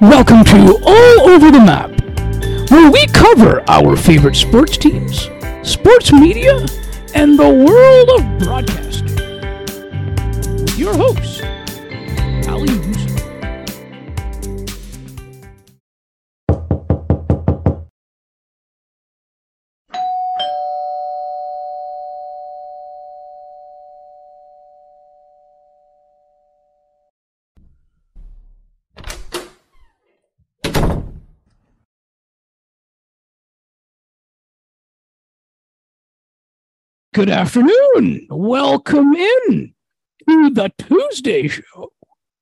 [0.00, 1.90] Welcome to All Over the Map,
[2.70, 5.28] where we cover our favorite sports teams,
[5.62, 6.56] sports media,
[7.14, 9.14] and the world of broadcasting.
[10.56, 11.29] With your host,
[37.12, 38.28] Good afternoon.
[38.30, 39.74] Welcome in
[40.28, 41.92] to the Tuesday show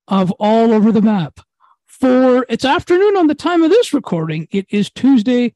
[0.07, 1.41] of All Over the Map.
[1.87, 4.47] For it's afternoon on the time of this recording.
[4.51, 5.55] It is Tuesday,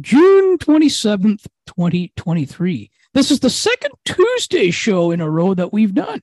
[0.00, 2.92] June 27th, 2023.
[3.14, 6.22] This is the second Tuesday show in a row that we've done.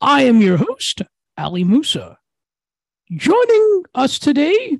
[0.00, 1.02] I am your host,
[1.36, 2.16] Ali Moosa.
[3.12, 4.78] Joining us today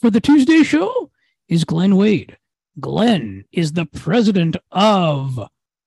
[0.00, 1.12] for the Tuesday show
[1.46, 2.38] is Glen Wade.
[2.80, 5.38] Glen is the president of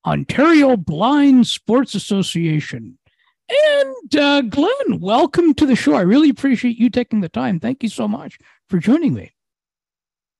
[0.05, 2.97] Ontario Blind Sports Association.
[3.73, 5.95] And uh, Glen, welcome to the show.
[5.95, 7.59] I really appreciate you taking the time.
[7.59, 8.37] Thank you so much
[8.69, 9.31] for joining me.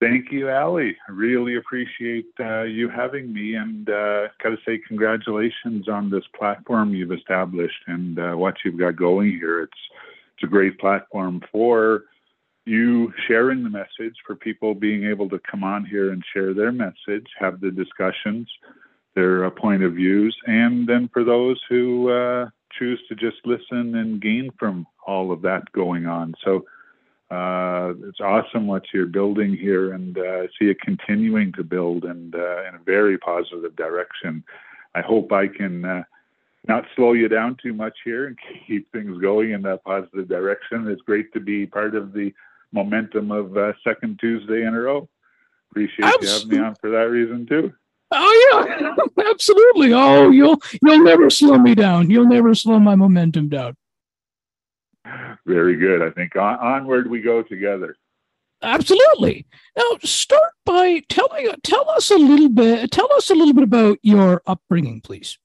[0.02, 0.95] Thank you, Ali.
[1.08, 6.25] I really appreciate uh, you having me, and uh, got to say congratulations on this
[6.38, 9.61] platform you've established and uh, what you've got going here.
[9.63, 9.71] It's
[10.36, 12.03] it's a great platform for
[12.66, 16.73] you sharing the message, for people being able to come on here and share their
[16.73, 18.49] message, have the discussions,
[19.16, 23.95] their uh, point of views, and then for those who uh, choose to just listen
[23.95, 26.33] and gain from all of that going on.
[26.44, 26.66] So
[27.31, 32.36] uh, it's awesome what you're building here, and uh, see it continuing to build and
[32.36, 34.43] uh, in a very positive direction.
[34.93, 36.03] I hope I can uh,
[36.67, 40.88] not slow you down too much here and keep things going in that positive direction.
[40.88, 42.33] It's great to be part of the
[42.71, 45.08] momentum of uh, second Tuesday in a row.
[45.71, 46.27] Appreciate Absolutely.
[46.27, 47.73] you having me on for that reason too.
[48.11, 48.95] Oh yeah,
[49.30, 49.93] absolutely.
[49.93, 52.10] Oh, you'll you'll never slow me down.
[52.10, 53.76] You'll never slow my momentum down.
[55.45, 56.02] Very good.
[56.02, 57.95] I think on, onward we go together.
[58.61, 59.45] Absolutely.
[59.77, 62.92] Now, start by telling tell us a little bit.
[62.92, 65.37] Tell us a little bit about your upbringing, please.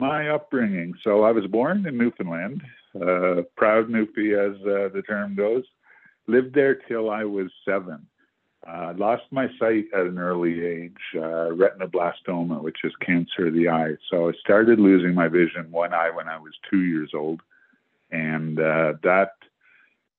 [0.00, 0.94] My upbringing.
[1.02, 2.62] So I was born in Newfoundland,
[2.96, 5.64] uh, proud Newfie as uh, the term goes.
[6.26, 8.06] Lived there till I was seven.
[8.64, 13.54] I uh, lost my sight at an early age, uh, retinoblastoma, which is cancer of
[13.54, 13.94] the eye.
[14.08, 17.40] So I started losing my vision one eye when I was two years old.
[18.12, 19.32] And uh, that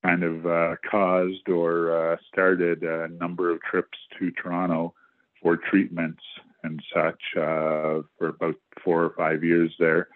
[0.04, 4.94] kind of uh, caused or uh, started a number of trips to Toronto
[5.42, 6.22] for treatments
[6.64, 10.10] and such uh, for about four or five years there.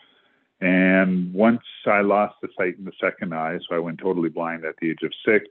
[0.59, 4.65] And once I lost the sight in the second eye, so I went totally blind
[4.65, 5.47] at the age of six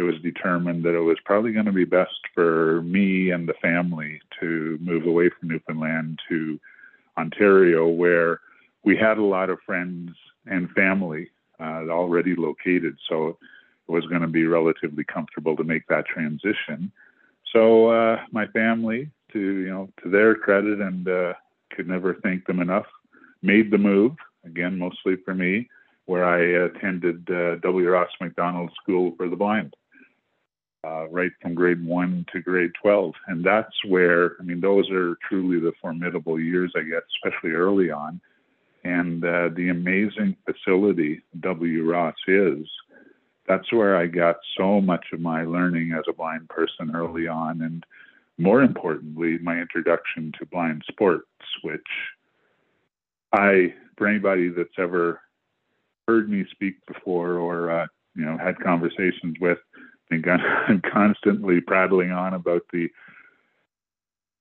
[0.00, 3.54] it was determined that it was probably going to be best for me and the
[3.60, 6.58] family to move away from Newfoundland to
[7.18, 8.40] Ontario, where
[8.82, 10.12] we had a lot of friends
[10.46, 11.28] and family
[11.60, 12.96] uh, already located.
[13.10, 13.36] So
[13.88, 16.90] it was going to be relatively comfortable to make that transition.
[17.52, 21.34] So uh, my family, to you know, to their credit, and uh,
[21.76, 22.86] could never thank them enough,
[23.42, 24.12] made the move
[24.46, 25.68] again, mostly for me,
[26.06, 27.90] where I attended uh, W.
[27.90, 29.76] Ross Macdonald School for the Blind
[30.84, 33.14] uh, right from grade one to grade 12.
[33.28, 37.90] And that's where, I mean, those are truly the formidable years, I guess, especially early
[37.90, 38.20] on.
[38.84, 41.90] And uh, the amazing facility W.
[41.90, 42.66] Ross is,
[43.46, 47.60] that's where I got so much of my learning as a blind person early on.
[47.62, 47.84] And
[48.38, 51.26] more importantly, my introduction to blind sports,
[51.62, 51.80] which
[53.32, 55.20] I, for anybody that's ever
[56.08, 59.58] heard me speak before or, uh, you know, had conversations with,
[60.10, 60.26] think
[60.68, 62.88] I'm constantly prattling on about the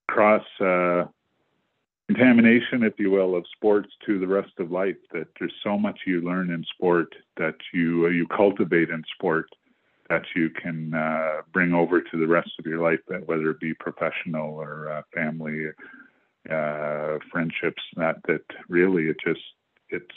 [0.07, 1.05] cross uh,
[2.07, 4.97] contamination, if you will, of sports to the rest of life.
[5.13, 9.45] That there's so much you learn in sport that you uh, you cultivate in sport
[10.09, 13.75] that you can uh, bring over to the rest of your life, whether it be
[13.75, 15.67] professional or uh, family,
[16.49, 17.83] uh, friendships.
[17.95, 19.41] That that really it just
[19.89, 20.15] it's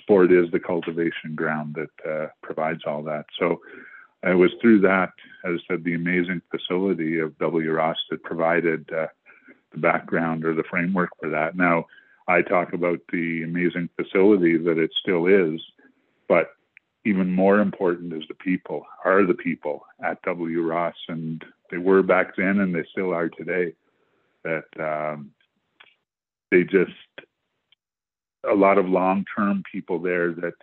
[0.00, 3.26] sport is the cultivation ground that uh, provides all that.
[3.38, 3.60] So
[4.26, 5.12] it was through that,
[5.44, 7.72] as I said, the amazing facility of W.
[7.72, 9.06] Ross that provided uh,
[9.72, 11.56] the background or the framework for that.
[11.56, 11.86] Now,
[12.28, 15.60] I talk about the amazing facility that it still is,
[16.28, 16.48] but
[17.04, 20.62] even more important is the people, are the people at W.
[20.62, 23.74] Ross, and they were back then and they still are today.
[24.42, 25.30] That um,
[26.50, 26.92] they just,
[28.48, 30.54] a lot of long term people there that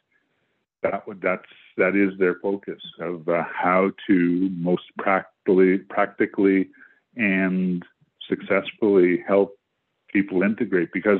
[0.83, 1.45] that that's
[1.77, 6.69] that is their focus of uh, how to most practically practically
[7.15, 7.83] and
[8.27, 9.57] successfully help
[10.11, 11.19] people integrate because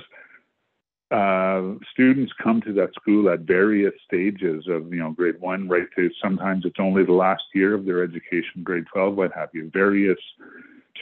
[1.12, 5.88] uh, students come to that school at various stages of you know grade one right
[5.96, 9.70] to sometimes it's only the last year of their education grade 12 what have you
[9.74, 10.18] various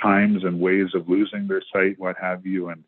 [0.01, 2.83] times and ways of losing their sight what have you and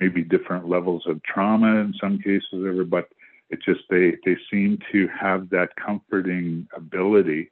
[0.00, 3.08] maybe different levels of trauma in some cases but
[3.50, 7.50] it just they they seem to have that comforting ability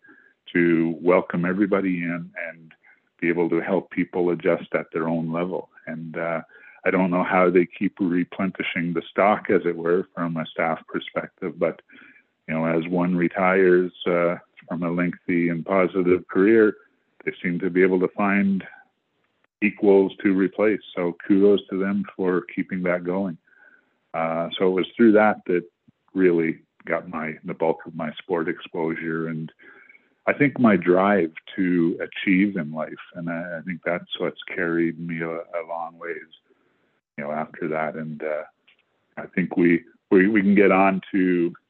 [0.53, 2.73] to welcome everybody in and
[3.21, 6.41] be able to help people adjust at their own level and uh,
[6.87, 10.79] I don't know how they keep replenishing the stock, as it were, from a staff
[10.87, 11.59] perspective.
[11.59, 11.83] But
[12.47, 14.37] you know, as one retires uh,
[14.69, 16.77] from a lengthy and positive career,
[17.25, 18.63] they seem to be able to find
[19.63, 20.81] equals to replace.
[20.95, 23.37] So kudos to them for keeping that going.
[24.15, 25.65] Uh, so it was through that that
[26.17, 29.53] really got my the bulk of my sport exposure and
[30.29, 34.99] I think my drive to achieve in life, and I, I think that's what's carried
[34.99, 36.17] me a, a long ways
[37.17, 37.95] you know, after that.
[37.95, 38.43] And uh,
[39.17, 41.19] I think we, we we can get on to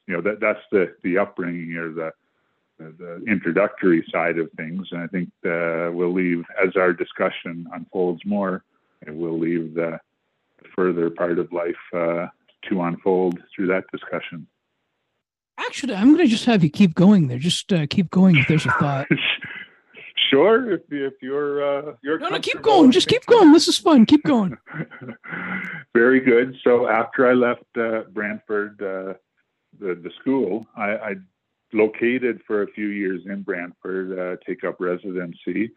[0.07, 2.13] you know that that's the the upbringing or the
[2.79, 4.87] the introductory side of things.
[4.91, 8.65] And I think uh, we'll leave as our discussion unfolds more,
[9.07, 9.99] and we'll leave the
[10.75, 12.27] further part of life uh,
[12.69, 14.47] to unfold through that discussion.
[15.59, 17.39] Actually, I'm going to just have you keep going there.
[17.39, 19.07] Just uh, keep going if there's a thought.
[20.31, 22.91] sure if, if you're uh you're no no keep going.
[22.91, 23.53] just keep going.
[23.53, 24.07] This is fun.
[24.07, 24.57] Keep going.
[25.95, 26.57] Very good.
[26.65, 29.15] So after i left uh, brantford uh,
[29.79, 31.15] the the school i i
[31.73, 35.71] located for a few years in brantford uh, take up residency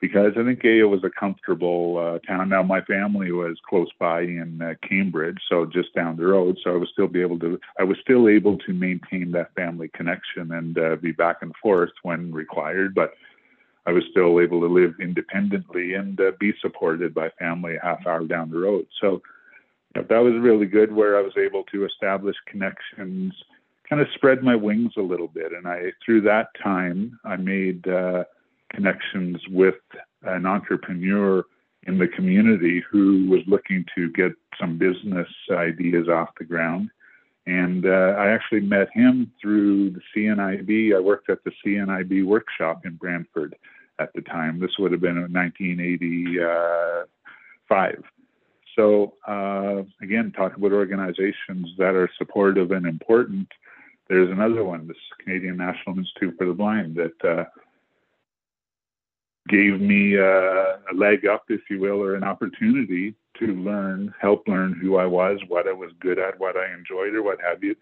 [0.00, 4.22] because i think Ayo was a comfortable uh, town now my family was close by
[4.22, 7.58] in uh, cambridge so just down the road so i was still be able to
[7.78, 11.92] i was still able to maintain that family connection and uh, be back and forth
[12.02, 13.14] when required but
[13.86, 18.04] I was still able to live independently and uh, be supported by family a half
[18.04, 18.86] hour down the road.
[19.00, 19.22] So
[19.94, 23.32] that was really good where I was able to establish connections,
[23.88, 25.52] kind of spread my wings a little bit.
[25.52, 28.24] And I, through that time, I made uh,
[28.72, 29.74] connections with
[30.22, 31.44] an entrepreneur
[31.86, 36.90] in the community who was looking to get some business ideas off the ground.
[37.46, 40.96] And uh, I actually met him through the CNIB.
[40.96, 43.54] I worked at the CNIB workshop in Brantford
[44.00, 44.58] at the time.
[44.58, 48.02] This would have been in 1985.
[48.74, 53.46] So, uh, again, talk about organizations that are supportive and important.
[54.08, 57.44] There's another one, this Canadian National Institute for the Blind, that uh,
[59.48, 64.46] gave me uh, a leg up, if you will, or an opportunity to learn, help
[64.48, 67.62] learn who I was, what I was good at, what I enjoyed, or what have
[67.62, 67.74] you,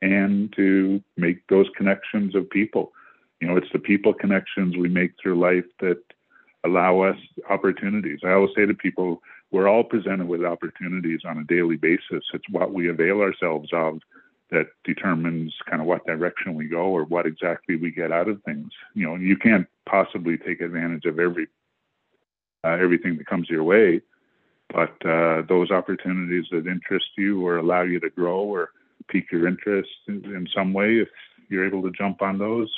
[0.00, 2.92] and to make those connections of people.
[3.40, 6.02] You know, it's the people connections we make through life that
[6.64, 7.16] allow us
[7.50, 8.20] opportunities.
[8.24, 9.20] I always say to people,
[9.50, 12.24] we're all presented with opportunities on a daily basis.
[12.32, 13.98] It's what we avail ourselves of
[14.50, 18.42] that determines kind of what direction we go or what exactly we get out of
[18.44, 18.70] things.
[18.94, 21.48] You know, you can't possibly take advantage of every
[22.64, 24.00] uh, everything that comes your way,
[24.72, 28.70] but uh, those opportunities that interest you or allow you to grow or
[29.08, 31.08] pique your interest in, in some way, if
[31.48, 32.72] you're able to jump on those,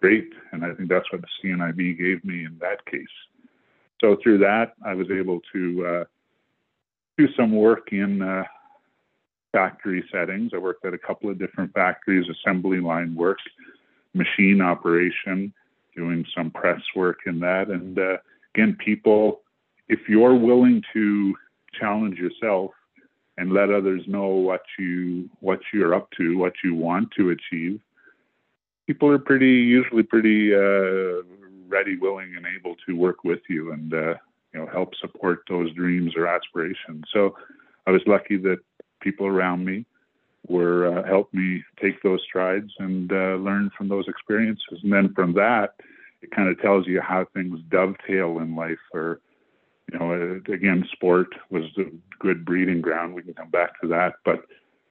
[0.00, 0.32] great.
[0.52, 3.04] And I think that's what the CNIB gave me in that case.
[4.00, 6.04] So through that, I was able to uh,
[7.18, 8.44] do some work in uh,
[9.52, 10.52] factory settings.
[10.54, 13.38] I worked at a couple of different factories, assembly line work,
[14.14, 15.52] machine operation,
[15.94, 17.68] doing some press work in that.
[17.68, 18.16] And uh,
[18.54, 19.40] again, people,
[19.88, 21.34] if you're willing to
[21.78, 22.70] challenge yourself
[23.38, 27.80] and let others know what you what you're up to, what you want to achieve,
[28.86, 31.22] people are pretty usually pretty uh,
[31.68, 34.14] ready, willing, and able to work with you and uh,
[34.52, 37.04] you know help support those dreams or aspirations.
[37.12, 37.36] So
[37.86, 38.58] I was lucky that
[39.00, 39.84] people around me
[40.48, 44.80] were uh, helped me take those strides and uh, learn from those experiences.
[44.82, 45.74] And then from that,
[46.20, 48.78] it kind of tells you how things dovetail in life.
[48.92, 49.20] Or
[49.92, 51.84] you know, again, sport was a
[52.18, 53.14] good breeding ground.
[53.14, 54.44] We can come back to that, but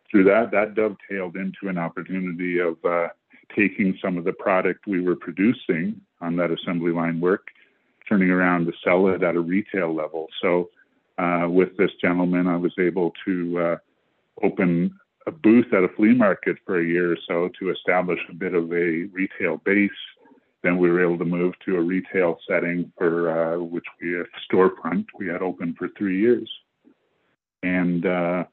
[0.10, 3.08] through that, that dovetailed into an opportunity of uh,
[3.55, 7.48] taking some of the product we were producing on that assembly line work,
[8.08, 10.27] turning around to sell it at a retail level.
[10.41, 10.70] So,
[11.17, 13.77] uh, with this gentleman, I was able to uh,
[14.43, 18.33] open a booth at a flea market for a year or so to establish a
[18.33, 19.89] bit of a retail base.
[20.63, 24.25] Then we were able to move to a retail setting for uh, which we a
[24.51, 26.49] storefront we had open for three years,
[27.63, 28.43] and uh,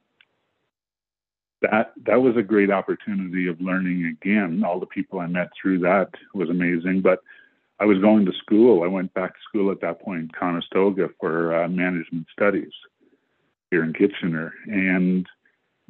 [1.60, 4.62] that that was a great opportunity of learning again.
[4.64, 7.02] All the people I met through that was amazing.
[7.02, 7.20] But
[7.78, 8.82] I was going to school.
[8.82, 12.72] I went back to school at that point, in Conestoga, for uh, management studies
[13.70, 15.26] here in Kitchener, and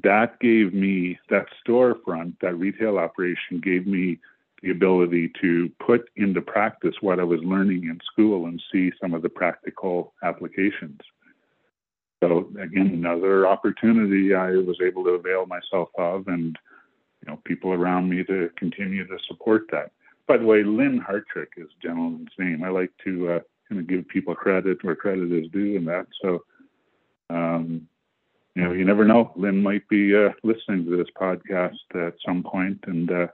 [0.02, 4.18] that gave me that storefront, that retail operation gave me
[4.62, 9.14] the ability to put into practice what I was learning in school and see some
[9.14, 11.00] of the practical applications.
[12.22, 16.58] So again, another opportunity I was able to avail myself of, and
[17.22, 19.92] you know, people around me to continue to support that.
[20.26, 22.64] By the way, Lynn Hartrick is the gentleman's name.
[22.64, 26.06] I like to uh, kind of give people credit where credit is due in that.
[26.20, 26.44] So,
[27.30, 27.88] um,
[28.58, 29.32] you know, you never know.
[29.36, 33.28] Lynn might be uh, listening to this podcast at some point, and uh,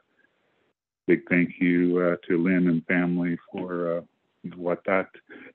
[1.06, 4.00] big thank you uh, to Lynn and family for uh,
[4.54, 5.08] what that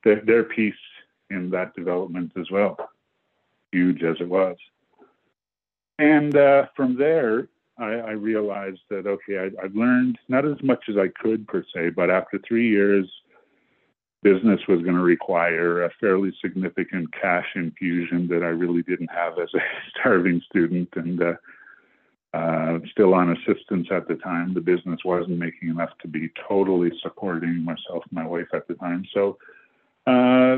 [0.04, 0.74] their, their piece
[1.30, 2.78] in that development as well
[3.72, 4.58] huge as it was.
[6.00, 7.48] And uh, from there,
[7.78, 11.64] I, I, realized that, okay, I, I've learned not as much as I could per
[11.76, 13.08] se, but after three years,
[14.22, 19.40] business was going to require a fairly significant cash infusion that I really didn't have
[19.40, 19.60] as a
[20.00, 21.34] starving student and uh,
[22.34, 24.54] uh, still on assistance at the time.
[24.54, 28.76] The business wasn't making enough to be totally supporting myself and my wife at the
[28.76, 29.06] time.
[29.14, 29.38] So
[30.06, 30.58] uh,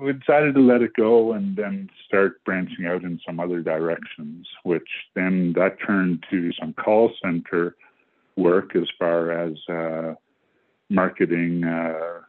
[0.00, 4.46] we decided to let it go and then start branching out in some other directions,
[4.64, 7.76] which then that turned to some call center
[8.36, 10.14] work as far as uh,
[10.90, 12.20] marketing, uh,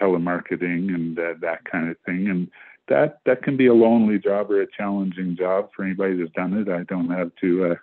[0.00, 2.28] telemarketing, and uh, that kind of thing.
[2.28, 2.50] And
[2.88, 6.54] that that can be a lonely job or a challenging job for anybody that's done
[6.54, 6.68] it.
[6.68, 7.74] I don't have to uh,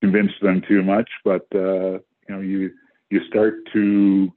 [0.00, 2.70] convince them too much, but uh, you know, you
[3.10, 4.32] you start to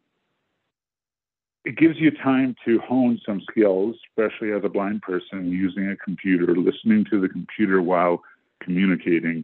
[1.68, 5.98] it gives you time to hone some skills, especially as a blind person using a
[5.98, 8.22] computer, listening to the computer while
[8.62, 9.44] communicating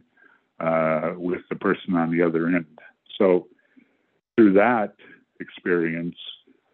[0.58, 2.64] uh, with the person on the other end.
[3.18, 3.46] So
[4.36, 4.94] through that
[5.38, 6.16] experience,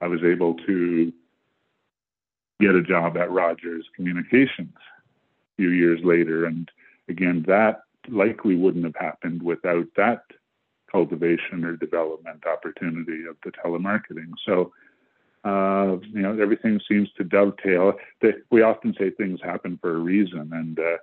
[0.01, 1.13] I was able to
[2.61, 6.47] get a job at Rogers Communications a few years later.
[6.47, 6.71] And
[7.09, 10.23] again, that likely wouldn't have happened without that
[10.91, 14.33] cultivation or development opportunity of the telemarketing.
[14.45, 14.73] So
[15.45, 17.95] uh, you know, everything seems to dovetail.
[18.51, 20.99] We often say things happen for a reason, and uh,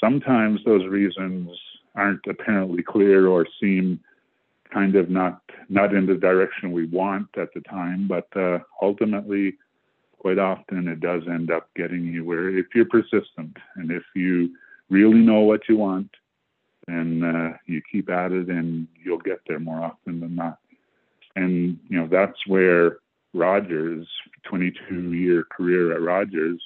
[0.00, 1.50] sometimes those reasons
[1.96, 3.98] aren't apparently clear or seem
[4.72, 8.08] kind of not not in the direction we want at the time.
[8.08, 9.54] But uh, ultimately,
[10.18, 14.50] quite often, it does end up getting you where if you're persistent and if you
[14.90, 16.10] really know what you want,
[16.86, 20.58] then uh, you keep at it, and you'll get there more often than not.
[21.36, 22.98] And you know that's where
[23.34, 24.06] Rogers,
[24.44, 26.62] 22 year career at Rogers,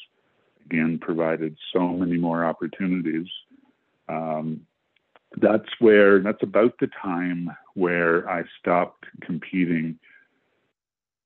[0.65, 3.27] again provided so many more opportunities.
[4.09, 4.67] Um,
[5.39, 9.99] that's where that's about the time where I stopped competing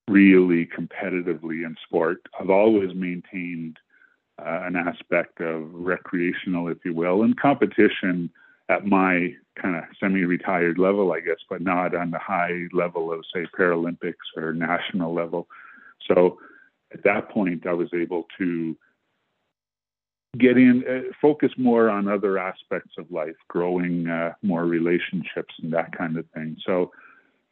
[0.08, 2.18] really competitively in sport.
[2.38, 3.78] I've always maintained
[4.38, 8.30] uh, an aspect of recreational, if you will, and competition
[8.68, 13.24] at my kind of semi-retired level, I guess, but not on the high level of
[13.34, 15.46] say Paralympics or national level.
[16.08, 16.38] So
[16.92, 18.76] at that point, I was able to
[20.38, 25.72] get in, uh, focus more on other aspects of life, growing uh, more relationships and
[25.72, 26.56] that kind of thing.
[26.64, 26.92] So,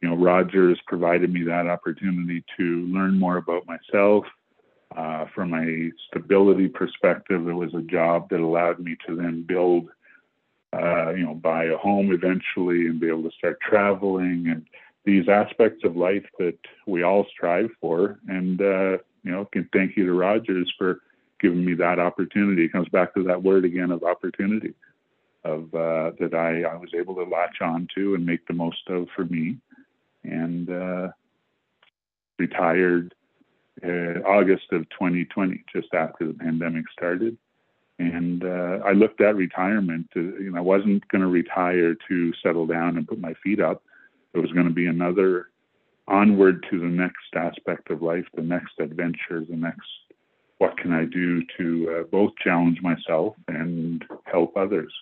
[0.01, 4.25] you know, Rogers provided me that opportunity to learn more about myself.
[4.95, 9.89] Uh, from a stability perspective, it was a job that allowed me to then build
[10.73, 14.65] uh, you know, buy a home eventually and be able to start traveling and
[15.05, 18.19] these aspects of life that we all strive for.
[18.27, 21.01] And, uh, you know, can thank you to Rogers for
[21.39, 22.65] giving me that opportunity.
[22.65, 24.73] It comes back to that word again of opportunity
[25.43, 28.87] of uh, that I, I was able to latch on to and make the most
[28.89, 29.57] of for me.
[30.23, 31.07] And uh,
[32.37, 33.13] retired
[33.83, 37.37] uh, August of 2020, just after the pandemic started.
[37.97, 40.07] And uh, I looked at retirement.
[40.15, 43.83] You know, I wasn't going to retire to settle down and put my feet up.
[44.33, 45.47] It was going to be another
[46.07, 49.87] onward to the next aspect of life, the next adventure, the next
[50.59, 54.93] what can I do to uh, both challenge myself and help others.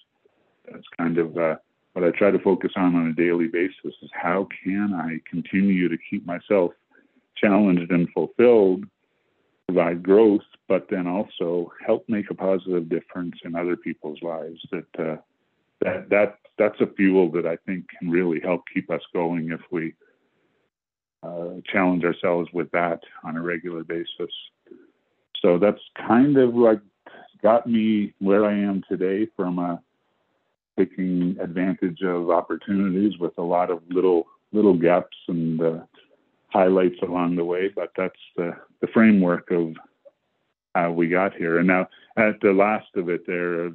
[0.72, 1.56] That's kind of uh,
[1.94, 5.90] what I try to focus on on a daily basis is how can I continue
[5.90, 6.72] to keep myself
[7.36, 8.86] challenged and fulfilled
[9.68, 14.60] provide growth, but then also help make a positive difference in other people's lives.
[14.72, 15.18] That uh,
[15.82, 19.62] that that that's a fuel that I think can really help keep us going if
[19.72, 19.94] we
[21.24, 24.32] uh, challenge ourselves with that on a regular basis.
[25.42, 26.82] So that's kind of what
[27.42, 29.82] got me where I am today from a
[30.78, 35.80] taking advantage of opportunities with a lot of little little gaps and uh,
[36.50, 37.70] highlights along the way.
[37.70, 39.76] But that's the the framework of
[40.76, 41.60] how we got here.
[41.60, 43.72] And now at the last of it, there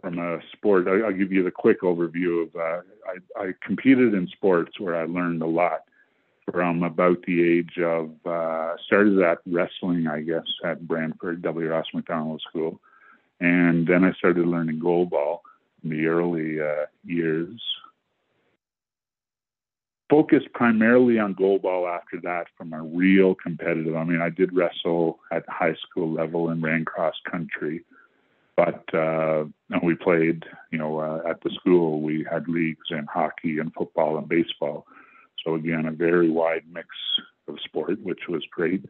[0.00, 2.56] from a sport, I, will give you the quick overview of.
[2.56, 5.80] Uh, I, I competed in sports where I learned a lot
[6.52, 11.68] from about the age of uh, started at wrestling, I guess, at Brantford W.
[11.68, 12.80] Ross Macdonald School,
[13.40, 15.40] and then I started learning goalball
[15.84, 17.60] in the early uh, years.
[20.10, 23.94] Focused primarily on goalball after that from a real competitive.
[23.94, 27.84] I mean, I did wrestle at high school level and ran cross country,
[28.56, 30.44] but uh, and we played.
[30.70, 34.86] You know, uh, at the school we had leagues in hockey and football and baseball
[35.44, 36.88] so again, a very wide mix
[37.48, 38.84] of sport, which was great.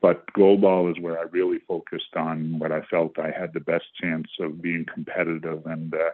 [0.00, 3.86] But goalball is where I really focused on what I felt I had the best
[4.00, 6.10] chance of being competitive and uh,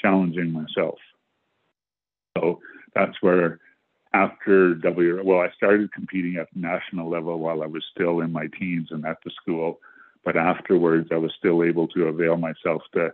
[0.00, 0.98] challenging myself.
[2.36, 2.60] So
[2.94, 3.60] that's where
[4.14, 8.46] after W, well, I started competing at national level while I was still in my
[8.58, 9.80] teens and at the school.
[10.24, 13.12] But afterwards, I was still able to avail myself to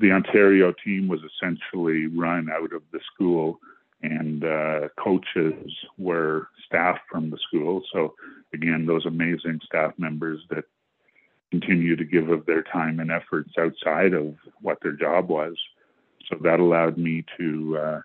[0.00, 3.58] the Ontario team was essentially run out of the school
[4.02, 7.82] and uh, coaches were staff from the school.
[7.92, 8.14] So
[8.52, 10.64] again, those amazing staff members that
[11.50, 15.54] continue to give of their time and efforts outside of what their job was.
[16.28, 18.00] So that allowed me to uh,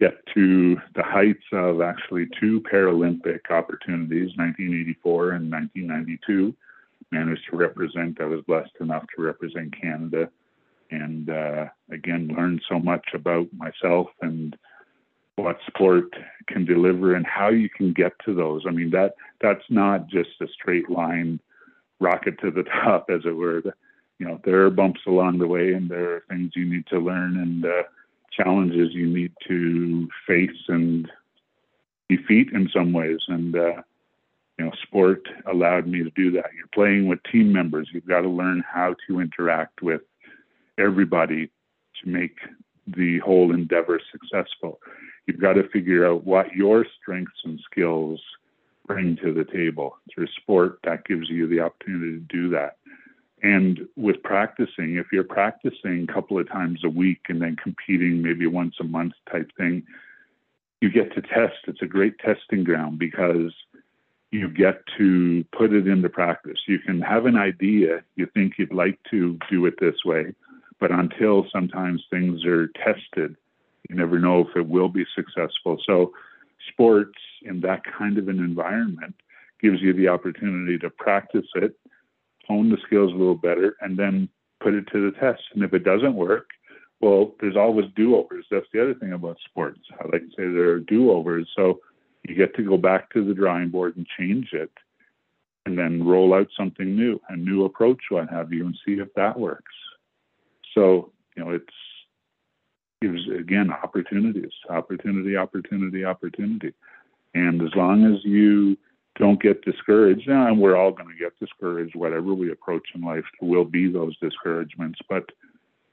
[0.00, 6.54] get to the heights of actually two Paralympic opportunities, 1984 and 1992.
[7.12, 8.20] Managed to represent.
[8.20, 10.28] I was blessed enough to represent Canada,
[10.90, 14.56] and uh, again learned so much about myself and
[15.36, 16.14] what sport
[16.48, 18.64] can deliver and how you can get to those.
[18.66, 21.40] I mean that that's not just a straight line
[22.00, 23.62] rocket to the top, as it were.
[24.18, 26.98] You know, there are bumps along the way, and there are things you need to
[26.98, 27.82] learn and uh,
[28.32, 31.10] challenges you need to face and
[32.08, 33.18] defeat in some ways.
[33.28, 33.82] And uh,
[34.58, 36.46] you know, sport allowed me to do that.
[36.56, 37.90] You're playing with team members.
[37.92, 40.00] You've got to learn how to interact with
[40.78, 41.50] everybody
[42.02, 42.36] to make
[42.86, 44.80] the whole endeavor successful
[45.26, 48.20] you've got to figure out what your strengths and skills
[48.86, 49.96] bring to the table.
[50.12, 52.76] Through sport, that gives you the opportunity to do that.
[53.42, 58.22] And with practicing, if you're practicing a couple of times a week and then competing
[58.22, 59.82] maybe once a month type thing,
[60.80, 61.56] you get to test.
[61.66, 63.52] It's a great testing ground because
[64.30, 66.58] you get to put it into practice.
[66.66, 70.34] You can have an idea, you think you'd like to do it this way,
[70.80, 73.36] but until sometimes things are tested,
[73.88, 75.78] you never know if it will be successful.
[75.86, 76.12] So,
[76.68, 79.14] sports in that kind of an environment
[79.60, 81.76] gives you the opportunity to practice it,
[82.46, 84.28] hone the skills a little better, and then
[84.60, 85.42] put it to the test.
[85.54, 86.48] And if it doesn't work,
[87.00, 88.46] well, there's always do overs.
[88.50, 89.80] That's the other thing about sports.
[90.00, 91.48] I like to say there are do overs.
[91.54, 91.80] So
[92.26, 94.70] you get to go back to the drawing board and change it
[95.66, 99.12] and then roll out something new, a new approach, what have you, and see if
[99.14, 99.72] that works.
[100.76, 101.64] So, you know, it's
[103.02, 106.72] gives again opportunities, opportunity, opportunity, opportunity.
[107.34, 108.76] And as long as you
[109.18, 113.24] don't get discouraged, and we're all going to get discouraged, whatever we approach in life,
[113.40, 114.98] there will be those discouragements.
[115.08, 115.30] But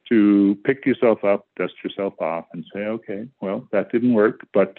[0.10, 4.42] to pick yourself up, dust yourself off, and say, okay, well, that didn't work.
[4.54, 4.78] But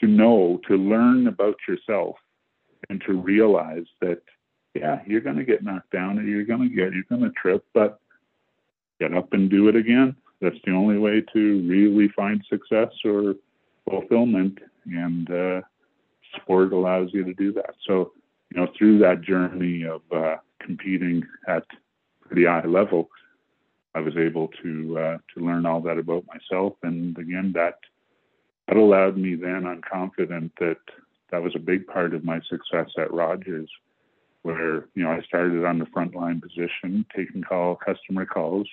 [0.00, 2.16] to know, to learn about yourself,
[2.88, 4.22] and to realize that,
[4.74, 7.30] yeah, you're going to get knocked down, and you're going to get, you're going to
[7.30, 8.00] trip, but
[9.00, 10.14] get up and do it again.
[10.40, 13.34] That's the only way to really find success or
[13.88, 15.60] fulfillment and uh,
[16.36, 17.74] sport allows you to do that.
[17.86, 18.12] So
[18.50, 21.64] you know through that journey of uh, competing at
[22.26, 23.08] pretty high level
[23.94, 27.78] i was able to uh, to learn all that about myself and again that
[28.68, 30.78] that allowed me then i'm confident that
[31.30, 33.68] that was a big part of my success at rogers
[34.42, 38.68] where you know i started on the front line position taking call customer calls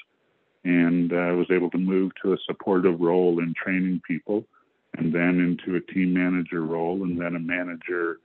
[0.68, 4.44] and uh, was able to move to a supportive role in training people
[4.98, 8.20] and then into a team manager role and then a manager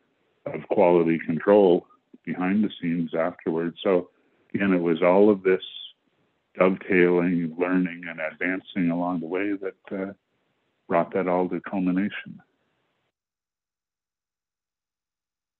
[0.46, 1.86] of quality control
[2.24, 3.76] behind the scenes afterwards.
[3.84, 4.10] So
[4.52, 5.62] again, it was all of this
[6.58, 10.12] dovetailing, learning, and advancing along the way that uh,
[10.88, 12.42] brought that all to culmination.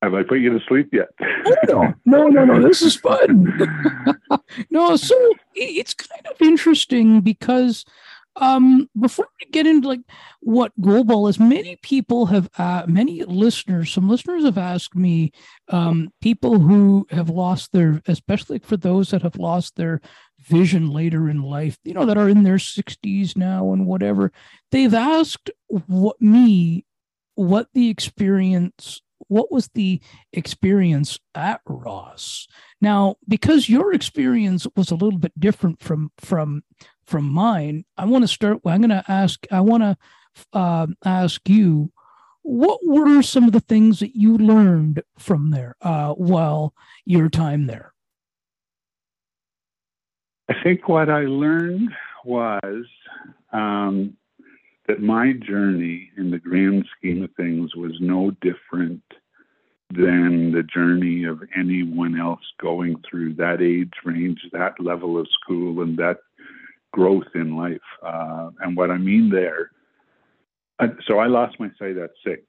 [0.02, 1.10] Have I put you to sleep yet?
[1.68, 2.60] no, no, no, no.
[2.60, 3.46] This is fun.
[4.70, 5.14] no, so
[5.54, 7.84] it's kind of interesting because
[8.36, 10.00] Um, before we get into like
[10.40, 15.32] what goalball is, many people have, uh, many listeners, some listeners have asked me,
[15.68, 20.00] um, people who have lost their, especially for those that have lost their
[20.40, 24.32] vision later in life, you know, that are in their 60s now and whatever,
[24.70, 26.86] they've asked what me,
[27.34, 30.00] what the experience what was the
[30.32, 32.46] experience at Ross?
[32.80, 36.64] Now, because your experience was a little bit different from from
[37.04, 38.60] from mine, I want to start.
[38.64, 39.46] I'm going to ask.
[39.50, 39.96] I want to
[40.52, 41.92] uh, ask you,
[42.42, 47.66] what were some of the things that you learned from there uh, while your time
[47.66, 47.92] there?
[50.48, 51.90] I think what I learned
[52.24, 52.84] was
[53.52, 54.16] um,
[54.88, 59.02] that my journey in the grand scheme of things was no different
[59.90, 65.82] than the journey of anyone else going through that age range, that level of school,
[65.82, 66.18] and that
[66.92, 67.78] growth in life.
[68.02, 69.70] Uh, and what I mean there,
[71.06, 72.42] so I lost my sight at six.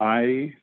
[0.00, 0.54] I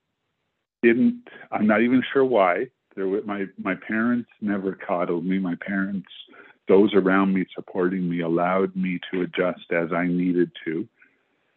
[0.81, 2.67] didn't, I'm not even sure why.
[2.95, 5.37] There were, my, my parents never coddled me.
[5.39, 6.09] My parents,
[6.69, 10.87] those around me supporting me, allowed me to adjust as I needed to.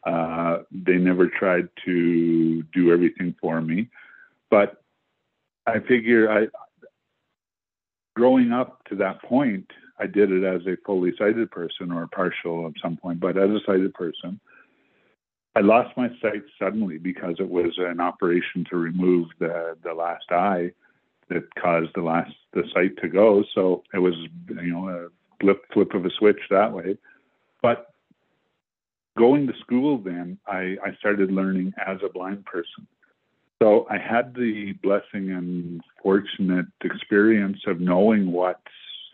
[0.05, 3.89] Uh, they never tried to do everything for me.
[4.51, 4.83] But
[5.67, 6.49] I figure I,
[8.17, 9.71] growing up to that point,
[10.01, 13.51] I did it as a fully sighted person or partial at some point, but as
[13.51, 14.41] a sighted person,
[15.55, 20.25] I lost my sight suddenly because it was an operation to remove the the last
[20.31, 20.73] eye
[21.33, 23.45] that caused the last the sight to go.
[23.55, 24.15] So it was
[24.49, 25.09] you know a
[25.41, 26.97] flip flip of a switch that way.
[27.63, 27.93] But
[29.17, 32.87] going to school then, I, I started learning as a blind person.
[33.63, 38.61] So I had the blessing and fortunate experience of knowing what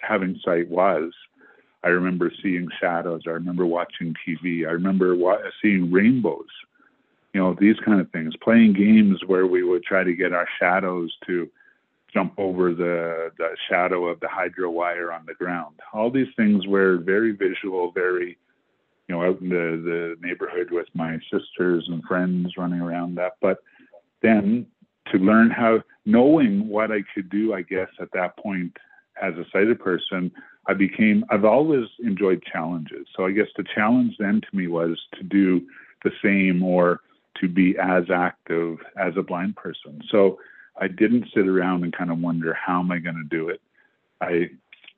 [0.01, 1.13] having sight was.
[1.85, 3.23] I remember seeing shadows.
[3.27, 4.67] I remember watching TV.
[4.67, 6.49] I remember wa- seeing rainbows.
[7.35, 8.35] You know, these kind of things.
[8.43, 11.49] Playing games where we would try to get our shadows to
[12.13, 15.77] jump over the, the shadow of the hydro wire on the ground.
[15.93, 18.39] All these things were very visual, very,
[19.07, 23.33] you know, out in the, the neighborhood with my sisters and friends running around that.
[23.41, 23.59] But
[24.23, 24.67] then
[25.13, 28.77] to learn how, knowing what I could do, I guess, at that point
[29.21, 30.31] as a sighted person,
[30.67, 33.07] I became, I've always enjoyed challenges.
[33.17, 35.67] So I guess the challenge then to me was to do
[36.05, 37.01] the same or
[37.41, 40.01] to be as active as a blind person.
[40.11, 40.39] So
[40.81, 43.61] I didn't sit around and kind of wonder, how am I going to do it?
[44.21, 44.51] I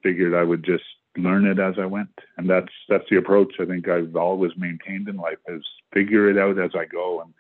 [0.03, 0.85] figured I would just
[1.17, 2.11] learn it as I went.
[2.37, 5.63] And that's, that's the approach I think I've always maintained in life is
[5.93, 7.21] figure it out as I go.
[7.23, 7.33] And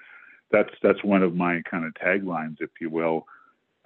[0.50, 3.26] that's, that's one of my kind of taglines, if you will,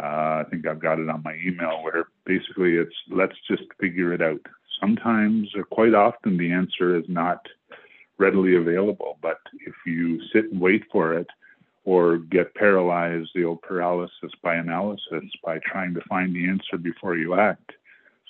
[0.02, 4.12] uh, I think I've got it on my email where basically it's let's just figure
[4.12, 4.40] it out.
[4.80, 7.46] Sometimes, or quite often, the answer is not
[8.18, 9.18] readily available.
[9.22, 11.28] But if you sit and wait for it,
[11.84, 17.16] or get paralyzed, the old paralysis by analysis, by trying to find the answer before
[17.16, 17.72] you act,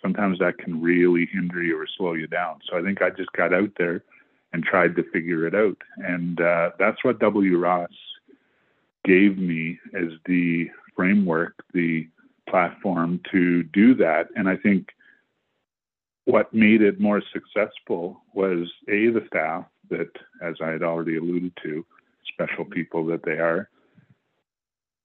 [0.02, 2.58] sometimes that can really hinder you or slow you down.
[2.68, 4.02] So I think I just got out there
[4.52, 5.76] and tried to figure it out.
[5.98, 7.58] And uh, that's what W.
[7.58, 7.90] Ross
[9.04, 12.08] gave me as the framework, the
[12.48, 14.28] platform to do that.
[14.36, 14.90] And I think
[16.24, 20.10] what made it more successful was A, the staff that,
[20.42, 21.84] as I had already alluded to,
[22.34, 23.68] special people that they are.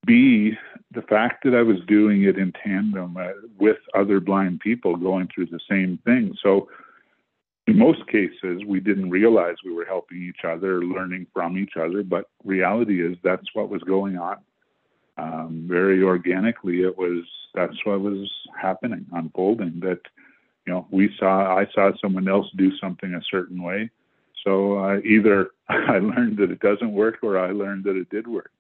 [0.06, 0.54] B,
[0.92, 3.28] the fact that I was doing it in tandem uh,
[3.60, 6.36] with other blind people going through the same thing.
[6.42, 6.68] So,
[7.68, 12.02] in most cases, we didn't realize we were helping each other, learning from each other,
[12.02, 14.38] but reality is that's what was going on
[15.20, 19.80] um, very organically, it was that's what was happening, unfolding.
[19.82, 20.00] That
[20.66, 23.90] you know, we saw, I saw someone else do something a certain way,
[24.44, 28.28] so uh, either I learned that it doesn't work, or I learned that it did
[28.28, 28.52] work.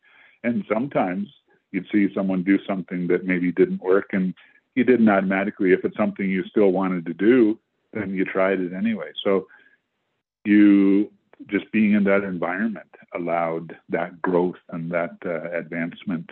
[0.44, 1.28] And sometimes
[1.72, 4.34] you'd see someone do something that maybe didn't work, and
[4.76, 5.74] you didn't automatically.
[5.74, 7.60] If it's something you still wanted to do,
[7.94, 9.12] then you tried it anyway.
[9.24, 9.48] So
[10.46, 11.12] you
[11.48, 16.30] just being in that environment allowed that growth and that uh, advancement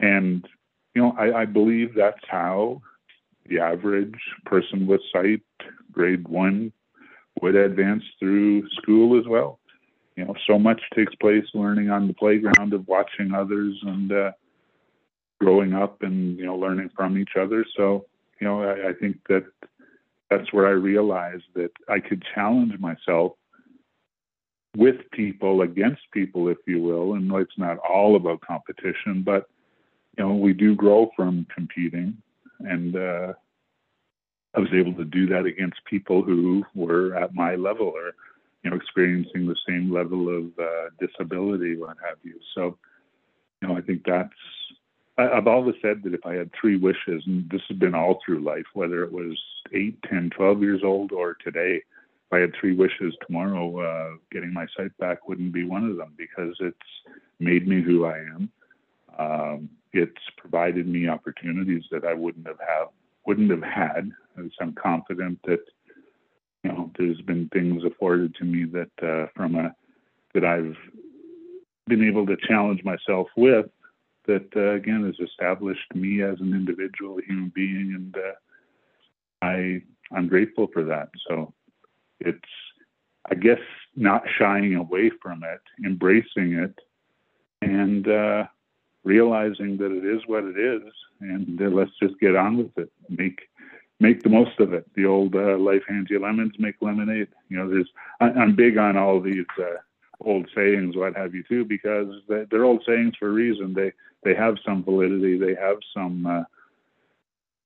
[0.00, 0.46] and,
[0.94, 2.82] you know, I, I believe that's how
[3.46, 5.42] the average person with sight,
[5.92, 6.72] grade one,
[7.42, 9.58] would advance through school as well.
[10.16, 14.32] You know, so much takes place learning on the playground of watching others and uh,
[15.40, 17.64] growing up and, you know, learning from each other.
[17.76, 18.06] So,
[18.40, 19.44] you know, I, I think that
[20.28, 23.32] that's where I realized that I could challenge myself
[24.76, 27.14] with people, against people, if you will.
[27.14, 29.48] And it's not all about competition, but
[30.16, 32.16] you know, we do grow from competing,
[32.58, 33.34] and uh,
[34.54, 38.14] I was able to do that against people who were at my level or,
[38.62, 42.34] you know, experiencing the same level of uh, disability, what have you.
[42.54, 42.78] So,
[43.60, 44.32] you know, I think that's,
[45.18, 48.20] I, I've always said that if I had three wishes, and this has been all
[48.24, 49.38] through life, whether it was
[49.74, 51.82] 8, 10, 12 years old or today,
[52.28, 55.96] if I had three wishes tomorrow, uh, getting my sight back wouldn't be one of
[55.96, 56.76] them because it's
[57.38, 58.50] made me who I am.
[59.18, 62.88] Um, it's provided me opportunities that I wouldn't have have
[63.26, 64.10] wouldn't have had.
[64.38, 65.60] As I'm confident that
[66.64, 69.74] you know there's been things afforded to me that uh, from a
[70.34, 70.76] that I've
[71.86, 73.66] been able to challenge myself with
[74.26, 78.36] that uh, again has established me as an individual, human being, and uh,
[79.42, 79.82] I
[80.14, 81.08] I'm grateful for that.
[81.26, 81.52] So
[82.20, 82.38] it's
[83.30, 83.60] I guess
[83.96, 86.78] not shying away from it, embracing it,
[87.62, 88.44] and uh,
[89.04, 90.82] realizing that it is what it is,
[91.20, 92.92] and uh, let's just get on with it.
[93.08, 93.40] Make
[94.00, 94.86] make the most of it.
[94.94, 97.28] The old uh, life hands you lemons, make lemonade.
[97.48, 97.88] You know, there's
[98.20, 99.78] I, I'm big on all these uh,
[100.20, 103.74] old sayings, what have you, too, because they're old sayings for a reason.
[103.74, 103.92] They
[104.24, 105.38] they have some validity.
[105.38, 106.44] They have some uh,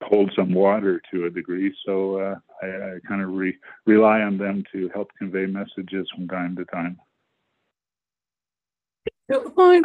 [0.03, 1.75] hold some water to a degree.
[1.85, 6.27] So uh, I, I kind of re- rely on them to help convey messages from
[6.27, 6.99] time to time.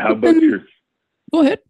[0.01, 0.61] How about your
[1.33, 1.61] Go ahead.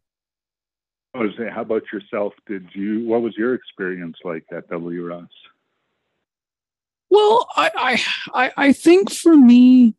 [1.18, 2.33] Was saying, how about yourself?
[2.46, 3.07] Did you?
[3.07, 5.07] What was your experience like at W.
[5.07, 5.28] Ross?
[7.11, 8.02] Well, I,
[8.35, 9.94] I, I think for me,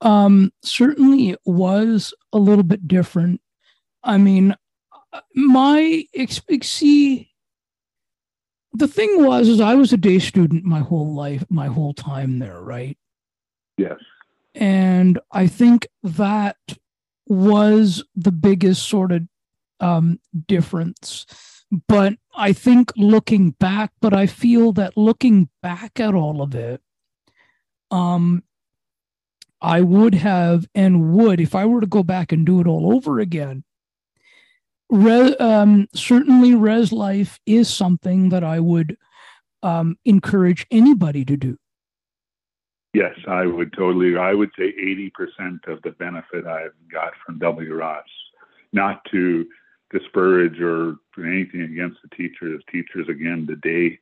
[0.00, 3.40] um, certainly it was a little bit different.
[4.02, 4.56] I mean,
[5.34, 7.30] my ex see,
[8.72, 12.38] the thing was, is I was a day student my whole life, my whole time
[12.38, 12.96] there, right?
[13.76, 13.98] Yes.
[14.54, 16.56] And I think that
[17.26, 19.22] was the biggest sort of
[19.80, 21.26] um, difference.
[21.86, 26.80] But I think looking back, but I feel that looking back at all of it,
[27.90, 28.42] um,
[29.60, 32.94] I would have and would, if I were to go back and do it all
[32.94, 33.64] over again,
[34.90, 38.96] Re, um, certainly res life is something that I would
[39.62, 41.58] um, encourage anybody to do.
[42.94, 44.16] Yes, I would totally.
[44.16, 47.74] I would say 80% of the benefit I've got from W.
[47.74, 48.06] Ross,
[48.72, 49.46] not to
[49.90, 52.62] disparage or anything against the teachers.
[52.70, 53.98] Teachers, again, the day,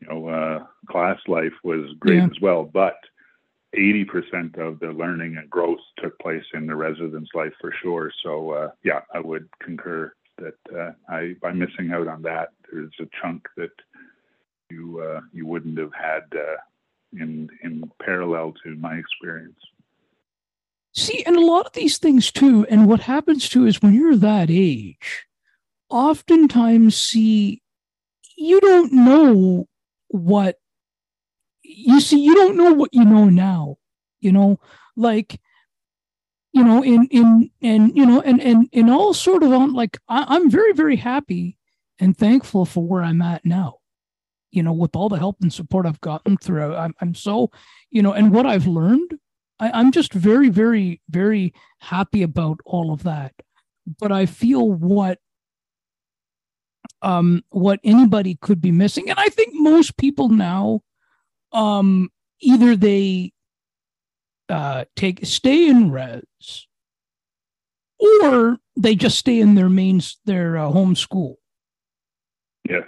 [0.00, 2.24] you know, uh, class life was great yeah.
[2.24, 2.96] as well, but
[3.76, 8.12] 80% of the learning and growth took place in the residence life for sure.
[8.22, 12.92] So, uh, yeah, I would concur that uh, I, by missing out on that, there's
[13.00, 13.70] a chunk that
[14.70, 16.56] you uh, you wouldn't have had uh,
[17.12, 19.58] in in parallel to my experience.
[20.94, 24.16] See, and a lot of these things too, and what happens too is when you're
[24.16, 25.26] that age,
[25.88, 27.62] oftentimes see
[28.36, 29.68] you don't know
[30.08, 30.56] what
[31.62, 33.76] you see, you don't know what you know now.
[34.20, 34.60] You know,
[34.96, 35.40] like
[36.52, 39.98] you know, in in and you know, and and in all sort of on like
[40.08, 41.56] I, I'm very, very happy
[41.98, 43.78] and thankful for where I'm at now
[44.52, 47.50] you know, with all the help and support I've gotten through, I'm, I'm so,
[47.90, 49.18] you know, and what I've learned,
[49.62, 53.32] I, I'm just very, very, very happy about all of that.
[54.00, 55.18] But I feel what
[57.00, 59.10] um what anybody could be missing.
[59.10, 60.82] And i think most people now
[61.52, 63.32] um either they
[64.48, 66.68] uh take stay in res
[67.98, 71.38] or they just stay in their mains their uh, home school.
[72.68, 72.86] Yes.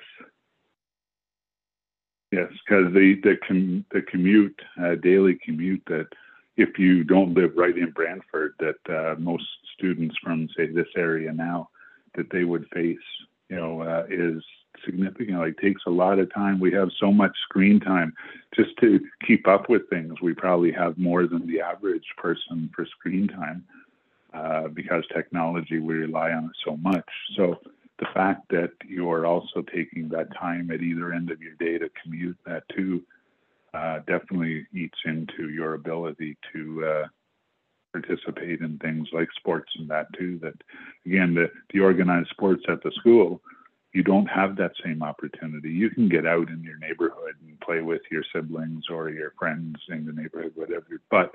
[2.30, 6.08] Yes, because the the com, the commute, uh, daily commute that
[6.56, 9.44] if you don't live right in Brantford, that uh, most
[9.76, 11.68] students from say this area now
[12.14, 12.96] that they would face,
[13.48, 14.42] you know, uh, is
[14.84, 15.38] significant.
[15.38, 16.60] Like takes a lot of time.
[16.60, 18.14] We have so much screen time
[18.54, 20.20] just to keep up with things.
[20.22, 23.64] We probably have more than the average person for screen time
[24.32, 27.08] uh, because technology we rely on it so much.
[27.36, 27.60] So
[27.98, 31.90] the fact that you're also taking that time at either end of your day to
[32.02, 33.02] commute that too
[33.74, 37.06] uh, definitely eats into your ability to uh,
[37.92, 40.38] participate in things like sports and that too.
[40.42, 40.54] That
[41.04, 43.40] again, the, the organized sports at the school,
[43.92, 45.70] you don't have that same opportunity.
[45.70, 49.76] You can get out in your neighborhood and play with your siblings or your friends
[49.88, 51.00] in the neighborhood, whatever.
[51.10, 51.32] But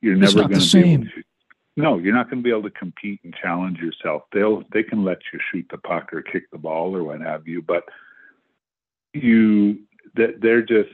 [0.00, 1.22] you're never going to be able to
[1.74, 4.24] no, you're not going to be able to compete and challenge yourself.
[4.32, 7.48] They'll they can let you shoot the puck or kick the ball or what have
[7.48, 7.84] you, but
[9.14, 9.78] you
[10.14, 10.90] that they're just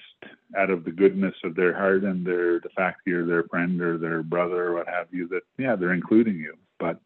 [0.56, 3.98] out of the goodness of their heart and their the fact you're their friend or
[3.98, 7.00] their brother or what have you that yeah they're including you, but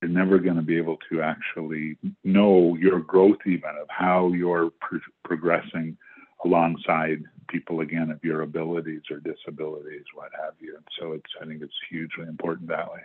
[0.00, 4.70] you're never going to be able to actually know your growth even of how you're
[4.80, 5.96] pro- progressing
[6.44, 10.76] alongside people again of your abilities or disabilities, what have you.
[10.76, 13.00] And so it's I think it's hugely important that way.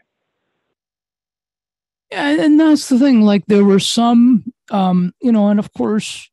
[2.11, 3.21] Yeah, and that's the thing.
[3.21, 6.29] Like there were some, um, you know, and of course,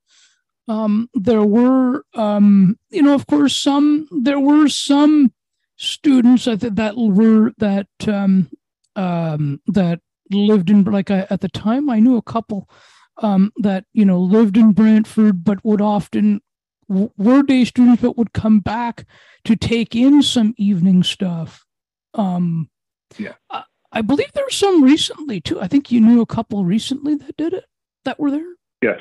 [0.68, 5.32] um, there were, um, you know, of course, some there were some
[5.76, 8.50] students I think that were that um,
[8.96, 10.00] um, that
[10.30, 12.68] lived in like I, at the time I knew a couple
[13.18, 16.40] um, that you know lived in Brantford, but would often
[16.88, 19.06] were day students, but would come back
[19.44, 21.64] to take in some evening stuff.
[22.14, 22.70] Um,
[23.18, 25.60] yeah, I, I believe there were some recently too.
[25.60, 27.64] I think you knew a couple recently that did it
[28.04, 28.54] that were there.
[28.82, 29.00] Yes,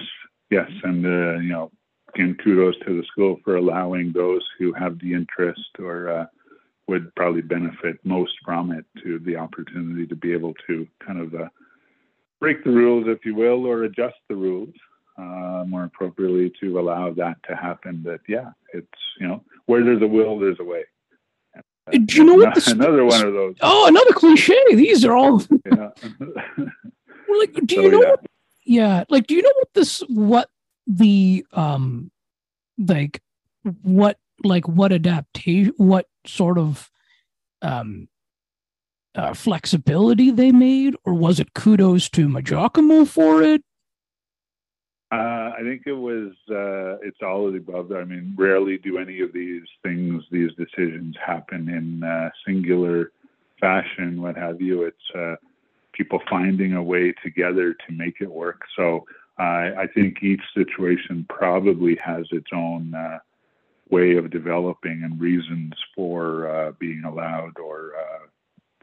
[0.50, 1.72] yes, and uh, you know,
[2.14, 6.26] again, kudos to the school for allowing those who have the interest or uh,
[6.88, 11.34] would probably benefit most from it to the opportunity to be able to kind of
[11.34, 11.50] uh,
[12.40, 14.74] break the rules, if you will, or adjust the rules
[15.18, 18.02] uh, more appropriately to allow that to happen.
[18.04, 18.88] But yeah, it's
[19.20, 20.84] you know where there's a will, there's a way.
[21.92, 22.56] Do you know what?
[22.66, 23.56] The, another one of those.
[23.62, 24.58] Oh, another cliche.
[24.72, 25.42] These are all.
[25.66, 25.90] yeah.
[27.40, 28.02] like, do you so, know?
[28.02, 28.10] Yeah.
[28.10, 28.26] What,
[28.66, 30.00] yeah, like, do you know what this?
[30.10, 30.50] What
[30.88, 32.12] the um,
[32.78, 33.22] like,
[33.84, 35.74] what like what adaptation?
[35.78, 36.90] What sort of
[37.62, 38.08] um
[39.16, 43.62] uh, flexibility they made, or was it kudos to Majocamo for it?
[45.12, 46.34] Uh, I think it was.
[46.50, 47.92] Uh, it's all of the above.
[47.92, 53.12] I mean, rarely do any of these things, these decisions, happen in uh, singular
[53.60, 54.22] fashion.
[54.22, 54.84] What have you?
[54.84, 55.36] It's uh,
[55.98, 58.62] people finding a way together to make it work.
[58.76, 59.06] So
[59.38, 63.20] I think each situation probably has its own uh,
[63.90, 67.92] way of developing and reasons for uh, being allowed or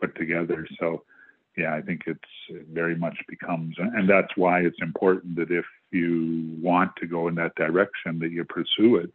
[0.02, 0.66] put together.
[0.78, 1.04] So
[1.56, 5.66] yeah, I think it's it very much becomes, and that's why it's important that if
[5.90, 9.12] you want to go in that direction, that you pursue it,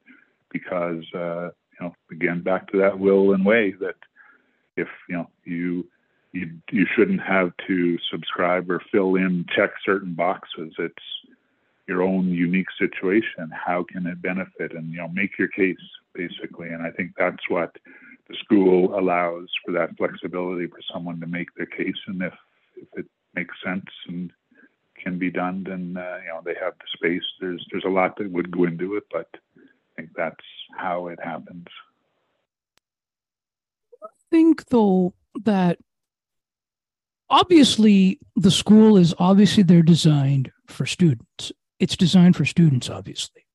[0.52, 3.96] because uh, you know, again, back to that will and way that
[4.76, 5.88] if you know you
[6.34, 10.74] you you shouldn't have to subscribe or fill in check certain boxes.
[10.78, 10.96] It's
[11.88, 13.50] your own unique situation.
[13.52, 14.74] How can it benefit?
[14.74, 15.78] And you know, make your case
[16.14, 16.70] basically.
[16.70, 17.76] And I think that's what
[18.28, 22.34] the school allows for that flexibility for someone to make their case, and if
[22.76, 24.32] if it makes sense and
[25.02, 27.24] can be done, then uh, you know they have the space.
[27.40, 29.62] There's there's a lot that would go into it, but I
[29.96, 30.36] think that's
[30.78, 31.68] how it happens.
[34.04, 35.14] I think though
[35.46, 35.78] that
[37.30, 41.52] obviously the school is obviously they're designed for students.
[41.80, 43.46] It's designed for students, obviously.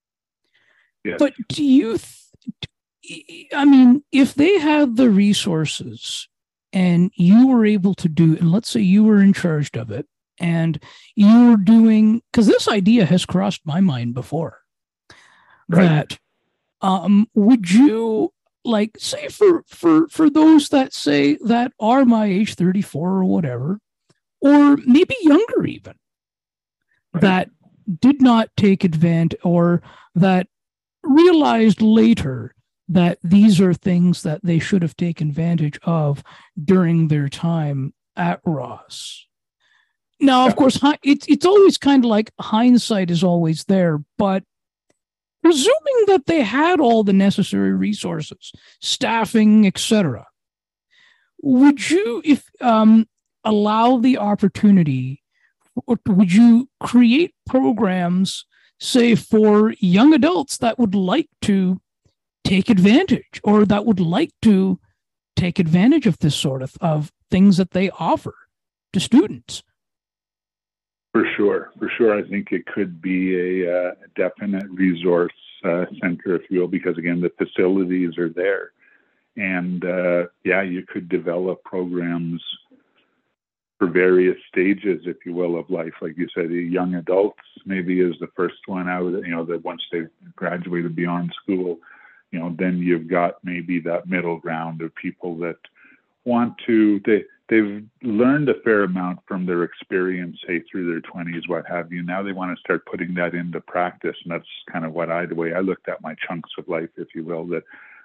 [1.05, 1.17] Yes.
[1.19, 6.29] But do you th- I mean, if they had the resources
[6.73, 10.07] and you were able to do, and let's say you were in charge of it,
[10.39, 10.81] and
[11.15, 14.61] you were doing, because this idea has crossed my mind before,
[15.69, 16.09] right.
[16.11, 16.19] that
[16.81, 18.33] um, would you
[18.65, 23.81] like say for for for those that say that are my age 34 or whatever
[24.41, 25.95] or maybe younger even
[27.13, 27.21] right.
[27.23, 27.51] that
[28.01, 29.83] did not take advantage or
[30.15, 30.47] that
[31.03, 32.55] realized later
[32.89, 36.23] that these are things that they should have taken advantage of
[36.63, 39.27] during their time at Ross.
[40.21, 44.45] Now, of course, it's it's always kind of like hindsight is always there, but
[45.43, 50.27] presuming that they had all the necessary resources, staffing, etc.,
[51.43, 53.09] would you, if um,
[53.45, 55.23] allow the opportunity,
[55.87, 58.45] or would you create programs,
[58.79, 61.81] say, for young adults that would like to
[62.45, 64.79] take advantage or that would like to
[65.37, 68.35] take advantage of this sort of, of things that they offer
[68.93, 69.63] to students.
[71.13, 72.19] For sure, for sure.
[72.19, 76.97] I think it could be a, uh, definite resource uh, center, if you will, because
[76.97, 78.73] again, the facilities are there.
[79.37, 82.43] And uh, yeah, you could develop programs
[83.79, 85.93] for various stages, if you will, of life.
[86.01, 89.83] Like you said, young adults maybe is the first one out, you know, that once
[89.91, 91.79] they've graduated beyond school,
[92.31, 95.57] you know, then you've got maybe that middle ground of people that
[96.25, 101.47] want to they they've learned a fair amount from their experience, say through their 20s,
[101.49, 102.03] what have you.
[102.03, 105.27] Now they want to start putting that into practice, and that's kind of what I
[105.27, 107.65] the way I looked at my chunks of life, if you will, that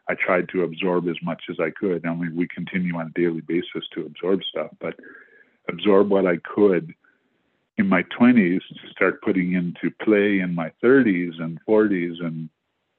[0.09, 2.05] I tried to absorb as much as I could.
[2.05, 4.95] I mean, we continue on a daily basis to absorb stuff, but
[5.69, 6.93] absorb what I could
[7.77, 12.49] in my 20s to start putting into play in my 30s and 40s and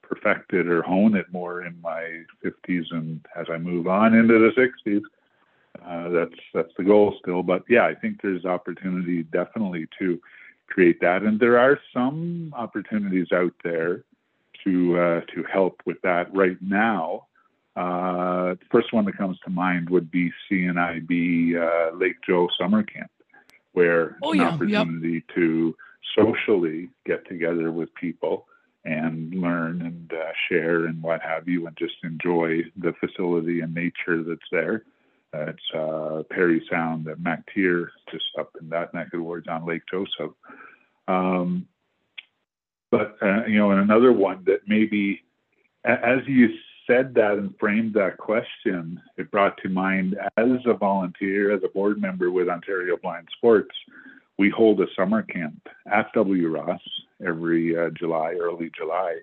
[0.03, 4.39] perfect it or hone it more in my 50s and as I move on into
[4.39, 5.03] the 60s.
[5.85, 10.21] Uh, that's that's the goal still, but yeah, I think there's opportunity definitely to
[10.67, 14.05] create that, and there are some opportunities out there
[14.65, 17.27] to uh, to help with that right now.
[17.77, 22.83] Uh, the first one that comes to mind would be CNIB uh, Lake Joe Summer
[22.83, 23.11] Camp,
[23.73, 25.35] where Oh, an yeah, opportunity yep.
[25.37, 25.77] to
[26.17, 28.47] socially get together with people
[28.85, 33.75] and learn and uh, share and what have you, and just enjoy the facility and
[33.75, 34.83] nature that's there.
[35.33, 39.67] It's uh, Parry Sound at MacTier, just up in that neck of the woods on
[39.67, 40.35] Lake Joseph.
[41.07, 41.67] Um,
[42.91, 45.23] but uh, you know, and another one that maybe,
[45.85, 46.49] as you
[46.87, 51.69] said that and framed that question, it brought to mind as a volunteer, as a
[51.69, 53.75] board member with Ontario Blind Sports,
[54.39, 55.61] we hold a summer camp
[55.93, 56.49] at W.
[56.49, 56.81] Ross
[57.27, 59.19] every uh, July, early July.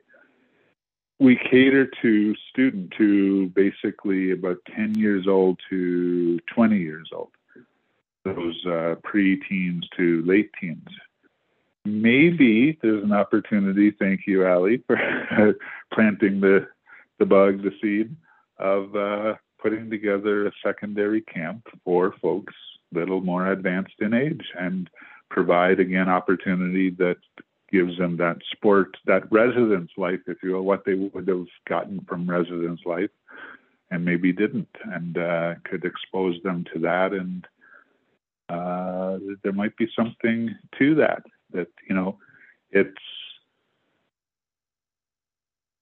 [1.20, 7.32] We cater to student to basically about 10 years old to 20 years old,
[8.24, 10.90] those uh, pre-teens to late teens
[11.86, 13.92] maybe there's an opportunity.
[13.92, 14.98] Thank you, Ali, for
[15.94, 16.68] planting the
[17.20, 18.14] the bug, the seed
[18.58, 22.54] of uh, putting together a secondary camp for folks
[22.94, 24.90] a little more advanced in age and
[25.30, 27.18] provide again opportunity that
[27.76, 32.00] gives them that sport, that residence life, if you will, what they would have gotten
[32.08, 33.10] from residence life
[33.92, 37.12] and maybe didn't, and uh, could expose them to that.
[37.12, 37.48] And
[38.50, 42.18] uh, there might be something to that that you know
[42.72, 42.92] it's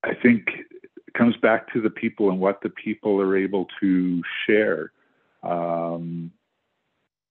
[0.04, 4.22] i think it comes back to the people and what the people are able to
[4.46, 4.92] share
[5.44, 6.32] um,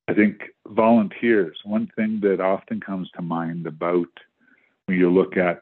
[0.08, 4.08] i think volunteers one thing that often comes to mind about
[4.92, 5.60] you look at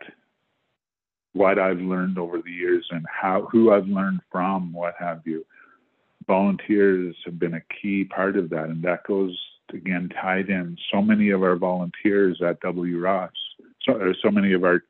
[1.33, 5.45] what i've learned over the years and how who i've learned from what have you
[6.27, 9.37] volunteers have been a key part of that and that goes
[9.75, 12.99] again tied in so many of our volunteers at W.
[12.99, 13.33] Ross,
[13.83, 14.83] so, so many of our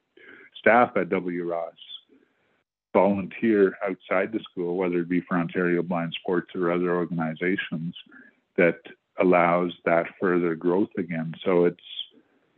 [0.59, 1.45] staff at W.
[1.45, 1.75] Ross
[2.93, 7.95] volunteer outside the school, whether it be for Ontario Blind Sports or other organizations,
[8.57, 8.81] that
[9.21, 11.33] allows that further growth again.
[11.45, 11.79] So it's,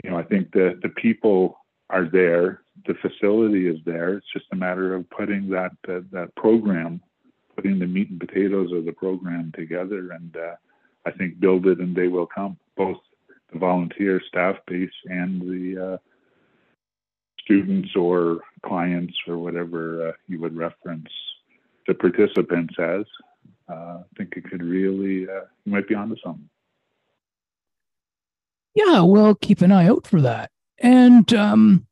[0.02, 1.58] you know, I think the the people
[1.92, 4.14] are there, the facility is there.
[4.14, 7.00] It's just a matter of putting that that, that program,
[7.54, 10.36] putting the meat and potatoes of the program together and.
[10.36, 10.56] Uh,
[11.04, 12.98] I think build it and they will come, both
[13.52, 15.98] the volunteer staff base and the uh,
[17.40, 21.08] students or clients or whatever uh, you would reference
[21.86, 23.04] the participants as.
[23.68, 26.48] Uh, I think it could really, uh, you might be onto something.
[28.74, 30.50] Yeah, well, keep an eye out for that.
[30.82, 31.86] And um,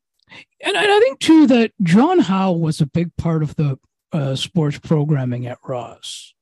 [0.63, 3.79] and I think too that John Howe was a big part of the
[4.11, 6.33] uh, sports programming at Ross.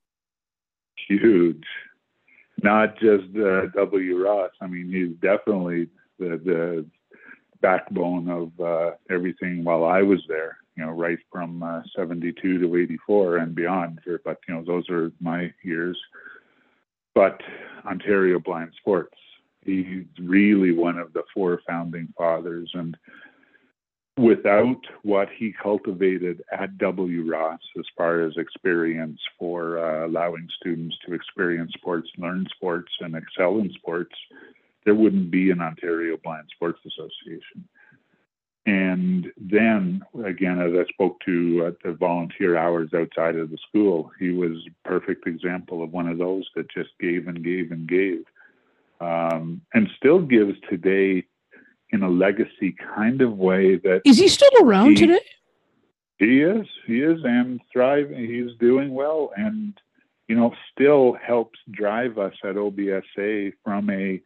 [1.07, 1.63] Huge,
[2.63, 4.23] not just uh, W.
[4.23, 4.51] Ross.
[4.61, 6.85] I mean, he's definitely the the
[7.61, 10.57] backbone of uh, everything while I was there.
[10.75, 13.99] You know, right from uh, 72 to 84 and beyond.
[14.23, 15.99] But you know, those are my years.
[17.13, 17.41] But
[17.85, 19.17] Ontario Blind Sports,
[19.63, 22.97] he's really one of the four founding fathers, and
[24.17, 27.31] without what he cultivated at W.
[27.31, 33.15] Ross as far as experience for uh, allowing students to experience sports, learn sports, and
[33.15, 34.15] excel in sports,
[34.85, 37.67] there wouldn't be an Ontario Blind Sports Association.
[38.65, 44.11] And then, again, as I spoke to at the volunteer hours outside of the school,
[44.19, 47.87] he was a perfect example of one of those that just gave and gave and
[47.87, 48.25] gave.
[49.01, 51.25] Um, and still gives today
[51.91, 55.21] in a legacy kind of way that Is he still around He- today?
[56.17, 56.67] he is.
[56.85, 58.25] He is and thriving.
[58.25, 59.73] He's doing well and
[60.27, 64.21] you know still helps drive us at obsa from a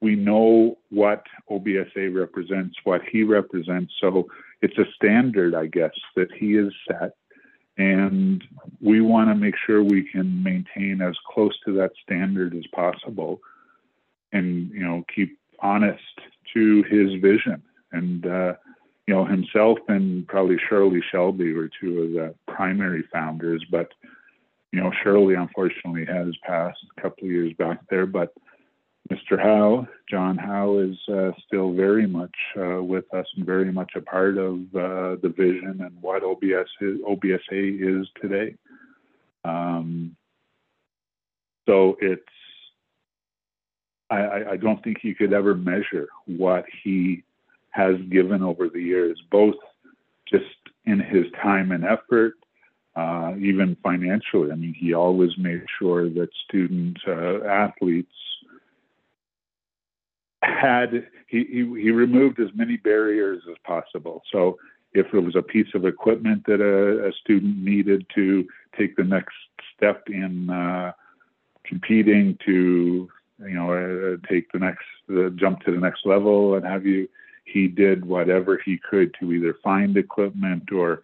[0.00, 3.92] we know what obsa represents what he represents.
[4.00, 4.28] So
[4.62, 7.12] it's a standard i guess that he is set.
[7.76, 8.42] And
[8.80, 13.40] we want to make sure we can maintain as close to that standard as possible
[14.34, 16.20] and you know keep honest
[16.52, 17.62] to his vision
[17.92, 18.52] and uh
[19.06, 23.64] you know, himself and probably Shirley Shelby were two of the primary founders.
[23.70, 23.92] But,
[24.72, 28.06] you know, Shirley unfortunately has passed a couple of years back there.
[28.06, 28.32] But
[29.12, 29.38] Mr.
[29.38, 34.00] Howe, John Howe, is uh, still very much uh, with us and very much a
[34.00, 38.54] part of uh, the vision and what OBS is, OBSA is today.
[39.44, 40.16] Um,
[41.68, 42.22] so it's,
[44.10, 47.22] I, I- don't think you could ever measure what he
[47.70, 49.56] has given over the years, both
[50.30, 50.44] just
[50.84, 52.34] in his time and effort,
[52.94, 54.52] uh, even financially.
[54.52, 58.12] I mean, he always made sure that student uh, athletes
[60.42, 64.22] had he, he he removed as many barriers as possible.
[64.30, 64.58] So
[64.92, 68.46] if it was a piece of equipment that a, a student needed to
[68.78, 69.34] take the next
[69.76, 70.92] step in uh,
[71.64, 73.08] competing to
[73.40, 77.08] you know uh, take the next uh, jump to the next level and have you.
[77.44, 81.02] He did whatever he could to either find equipment or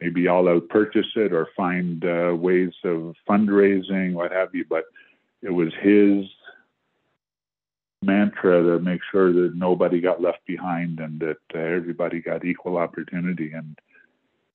[0.00, 4.64] maybe all out purchase it or find uh, ways of fundraising what have you.
[4.68, 4.84] But
[5.42, 6.26] it was his
[8.02, 12.78] mantra to make sure that nobody got left behind and that uh, everybody got equal
[12.78, 13.52] opportunity.
[13.52, 13.78] And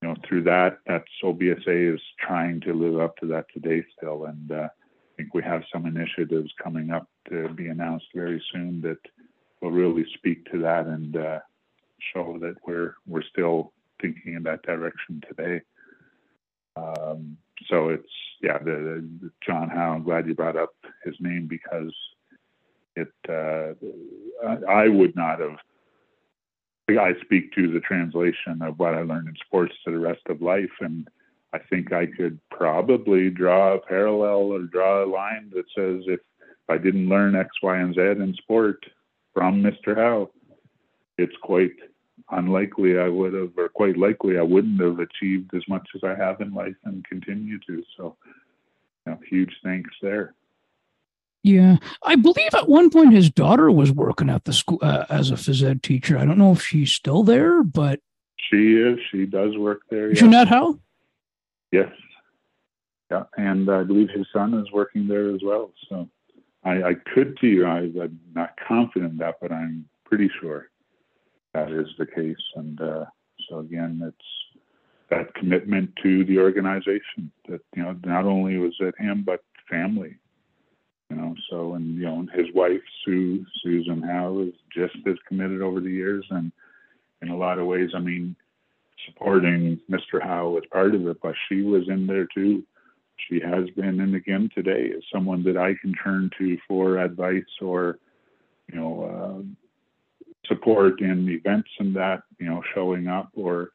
[0.02, 4.26] you know through that that's OBSA is trying to live up to that today still.
[4.26, 4.68] And uh,
[5.22, 8.98] think we have some initiatives coming up to be announced very soon that
[9.60, 11.38] will really speak to that and uh,
[12.12, 15.60] show that we're we're still thinking in that direction today.
[16.76, 17.36] Um,
[17.68, 18.08] so it's
[18.42, 19.92] yeah, the, the, John Howe.
[19.94, 21.94] I'm glad you brought up his name because
[22.96, 23.12] it.
[23.28, 23.74] Uh,
[24.44, 25.58] I, I would not have.
[26.88, 30.42] I speak to the translation of what I learned in sports to the rest of
[30.42, 31.06] life, and
[31.52, 36.20] I think I could probably draw a parallel or draw a line that says if
[36.68, 38.84] I didn't learn X, Y, and Z in sport
[39.34, 39.96] from Mr.
[39.96, 40.30] Howe,
[41.18, 41.72] it's quite
[42.30, 46.14] unlikely I would have, or quite likely I wouldn't have achieved as much as I
[46.14, 47.82] have in life and continue to.
[47.96, 48.16] So,
[49.06, 50.34] you know, huge thanks there.
[51.42, 55.30] Yeah, I believe at one point his daughter was working at the school uh, as
[55.30, 56.16] a phys ed teacher.
[56.16, 58.00] I don't know if she's still there, but
[58.36, 58.98] she is.
[59.10, 60.12] She does work there.
[60.12, 60.78] Jeanette Howe.
[61.72, 61.90] Yes.
[63.10, 65.72] Yeah, and I believe his son is working there as well.
[65.88, 66.08] So
[66.64, 67.66] I, I could you.
[67.66, 70.68] I, I'm not confident that, but I'm pretty sure
[71.54, 72.36] that is the case.
[72.54, 73.04] And uh,
[73.48, 74.62] so again, it's
[75.10, 80.16] that commitment to the organization that you know not only was it him but family.
[81.10, 85.60] You know, so and you know his wife Sue Susan Howe is just as committed
[85.60, 86.50] over the years, and
[87.20, 88.34] in a lot of ways, I mean,
[89.06, 90.22] supporting Mr.
[90.22, 92.64] Howe was part of it, but she was in there too.
[93.28, 97.42] She has been, and again today is someone that I can turn to for advice
[97.60, 97.98] or,
[98.72, 99.42] you know, uh,
[100.46, 103.70] support in events and that, you know, showing up or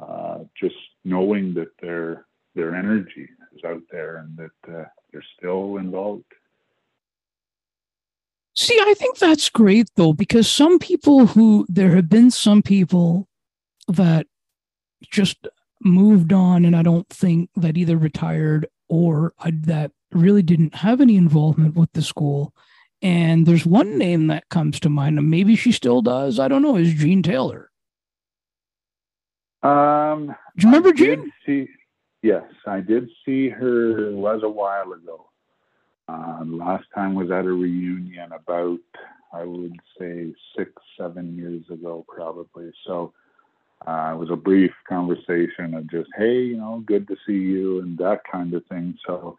[0.00, 5.76] uh, just knowing that their their energy is out there and that uh, they're still
[5.76, 6.24] involved.
[8.54, 13.28] See, I think that's great though, because some people who there have been some people
[13.88, 14.26] that
[15.10, 15.46] just
[15.80, 21.00] moved on, and I don't think that either retired or I, that really didn't have
[21.00, 22.54] any involvement with the school.
[23.02, 26.38] And there's one name that comes to mind, and maybe she still does.
[26.38, 26.76] I don't know.
[26.76, 27.70] Is Jean Taylor?
[29.62, 31.32] Um, do you remember I Jean?
[31.44, 31.68] See,
[32.22, 34.08] yes, I did see her.
[34.08, 35.26] It was a while ago.
[36.08, 38.78] Uh, last time was at a reunion about,
[39.32, 42.70] I would say, six, seven years ago, probably.
[42.86, 43.12] So
[43.86, 47.80] uh, it was a brief conversation of just, hey, you know, good to see you
[47.80, 48.96] and that kind of thing.
[49.06, 49.36] So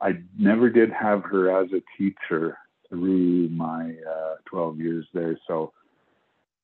[0.00, 2.58] I never did have her as a teacher
[2.88, 5.38] through my uh, 12 years there.
[5.46, 5.72] So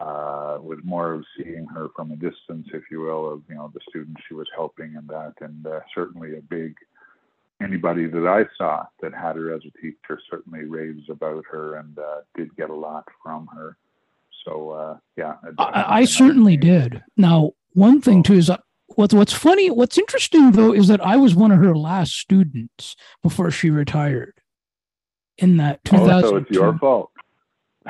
[0.01, 3.71] uh, was more of seeing her from a distance, if you will, of, you know,
[3.73, 5.35] the students she was helping and that.
[5.41, 6.75] And uh, certainly a big,
[7.63, 11.97] anybody that I saw that had her as a teacher certainly raves about her and
[12.01, 13.77] uh, did get a lot from her.
[14.45, 17.03] So uh, yeah, I, I certainly did.
[17.17, 18.59] Now, one thing too is uh,
[18.97, 22.97] what's what's funny, what's interesting though is that I was one of her last students
[23.23, 24.35] before she retired.
[25.39, 26.13] In that 2000.
[26.13, 27.11] Oh, so it's your fault.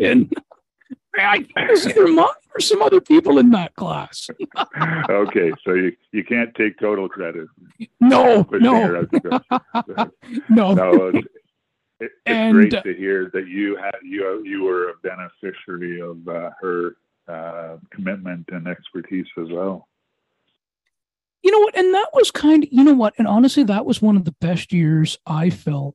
[0.00, 0.32] and
[1.18, 4.30] I think either mine or some other people in that class.
[5.10, 7.48] okay, so you, you can't take total credit.
[8.00, 9.06] No, no,
[10.48, 10.72] no.
[10.72, 11.12] no
[12.00, 16.50] it's and, great to hear that you had you you were a beneficiary of uh,
[16.60, 16.96] her
[17.28, 19.88] uh, commitment and expertise as well.
[21.42, 21.76] You know what?
[21.76, 23.14] And that was kind of you know what?
[23.18, 25.94] And honestly, that was one of the best years I felt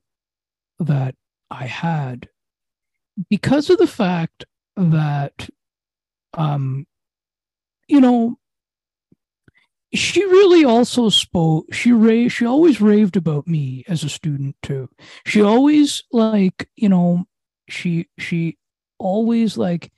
[0.78, 1.14] that
[1.50, 2.28] I had
[3.30, 4.44] because of the fact
[4.76, 5.48] that
[6.34, 6.86] um
[7.88, 8.38] you know
[9.94, 14.88] she really also spoke she raved she always raved about me as a student too.
[15.24, 17.24] She always like you know
[17.68, 18.58] she she
[18.98, 19.92] always like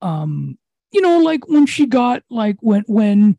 [0.00, 0.58] um
[0.90, 3.38] you know like when she got like when when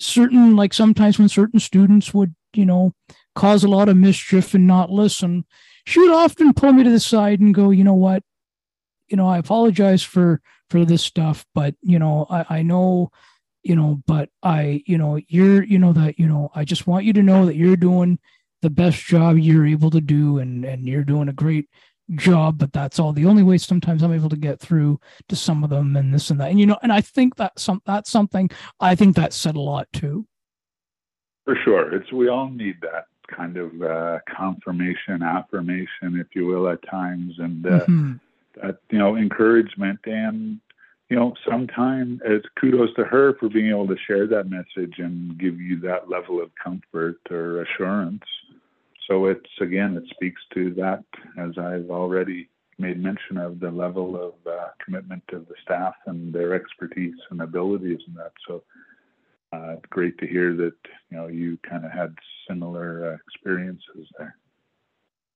[0.00, 2.94] certain like sometimes when certain students would you know
[3.34, 5.44] cause a lot of mischief and not listen
[5.86, 8.22] she would often pull me to the side and go you know what?
[9.08, 10.40] You know i apologize for
[10.70, 13.10] for this stuff but you know i i know
[13.64, 17.04] you know, but I, you know, you're, you know, that, you know, I just want
[17.04, 18.18] you to know that you're doing
[18.62, 21.68] the best job you're able to do and and you're doing a great
[22.14, 23.12] job, but that's all.
[23.12, 26.30] The only way sometimes I'm able to get through to some of them and this
[26.30, 26.50] and that.
[26.50, 28.50] And you know, and I think that some that's something
[28.80, 30.26] I think that said a lot too.
[31.44, 31.94] For sure.
[31.94, 37.34] It's we all need that kind of uh, confirmation, affirmation, if you will, at times,
[37.38, 38.12] and uh, mm-hmm.
[38.62, 40.60] that you know encouragement and
[41.14, 45.38] you know sometimes it's kudos to her for being able to share that message and
[45.38, 48.24] give you that level of comfort or assurance.
[49.08, 51.04] So it's again, it speaks to that
[51.38, 52.48] as I've already
[52.78, 57.42] made mention of the level of uh, commitment of the staff and their expertise and
[57.42, 58.32] abilities and that.
[58.48, 58.64] So
[59.52, 60.74] uh, great to hear that
[61.10, 62.12] you know you kind of had
[62.48, 64.36] similar uh, experiences there.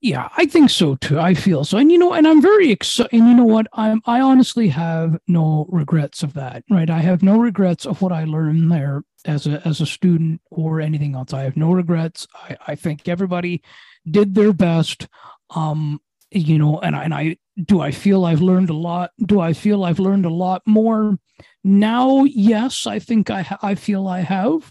[0.01, 1.19] Yeah, I think so too.
[1.19, 3.13] I feel so, and you know, and I'm very excited.
[3.13, 3.67] And you know what?
[3.73, 6.63] I'm I honestly have no regrets of that.
[6.71, 6.89] Right?
[6.89, 10.81] I have no regrets of what I learned there as a as a student or
[10.81, 11.33] anything else.
[11.33, 12.29] I have no regrets.
[12.33, 13.63] I I think everybody
[14.09, 15.09] did their best.
[15.51, 19.11] Um, you know, and I, and I do I feel I've learned a lot.
[19.25, 21.19] Do I feel I've learned a lot more
[21.65, 22.23] now?
[22.23, 24.71] Yes, I think I I feel I have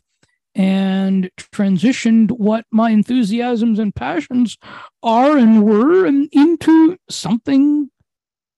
[0.57, 4.57] and transitioned what my enthusiasms and passions
[5.03, 7.89] are and were and into something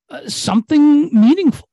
[0.10, 1.68] uh, something meaningful.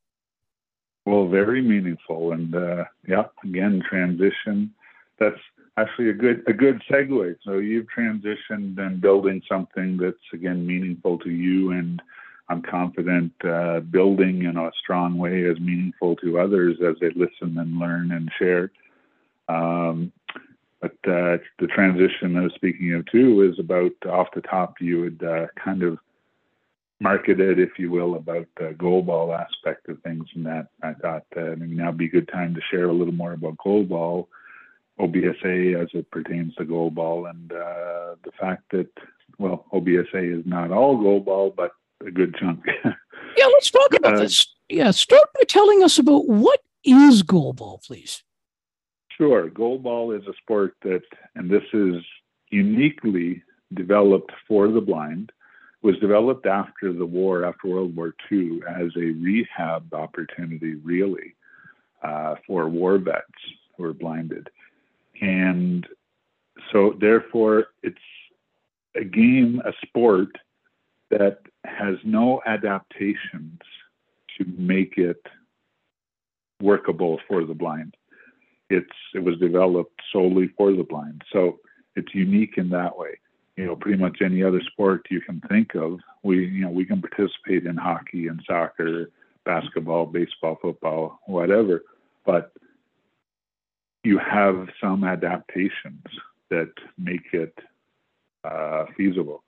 [1.07, 2.33] Well very meaningful.
[2.33, 4.74] And uh, yeah again transition.
[5.18, 5.39] That's
[5.77, 7.37] actually a good a good segue.
[7.45, 11.70] So you've transitioned and building something that's again meaningful to you.
[11.70, 12.03] And
[12.49, 17.59] i'm confident uh, building in a strong way is meaningful to others as they listen
[17.59, 18.70] and learn and share
[19.49, 20.13] um,
[20.81, 25.01] but uh, the transition I was speaking of too is about off the top, you
[25.01, 25.99] would uh, kind of
[27.01, 30.27] market it, if you will, about the goalball aspect of things.
[30.35, 32.93] And that I thought uh, maybe now would be a good time to share a
[32.93, 34.29] little more about goalball,
[35.01, 38.89] OBSA as it pertains to goalball, and uh, the fact that,
[39.39, 41.73] well, OBSA is not all goalball, but
[42.07, 42.65] a good chunk.
[42.85, 44.47] yeah, let's talk about uh, this.
[44.69, 48.23] Yeah, start by telling us about what is goalball, please.
[49.17, 49.49] Sure.
[49.49, 51.03] Goalball is a sport that,
[51.35, 52.03] and this is
[52.51, 53.43] uniquely
[53.75, 55.33] developed for the blind,
[55.83, 61.35] was developed after the war, after World War II, as a rehab opportunity, really,
[62.03, 63.25] uh, for war vets
[63.77, 64.49] who were blinded.
[65.21, 65.87] And
[66.73, 67.97] so, therefore, it's
[68.95, 70.29] a game, a sport
[71.11, 73.61] that has no adaptations
[74.37, 75.25] to make it
[76.61, 77.95] workable for the blind
[78.71, 81.23] it's it was developed solely for the blind.
[81.33, 81.61] So
[81.95, 83.19] it's unique in that way.
[83.57, 86.85] You know, pretty much any other sport you can think of, we you know we
[86.85, 89.11] can participate in hockey and soccer,
[89.45, 91.85] basketball, baseball, football, whatever,
[92.25, 92.53] but
[94.05, 96.05] you have some adaptations
[96.51, 97.59] that make it
[98.45, 99.43] uh, feasible.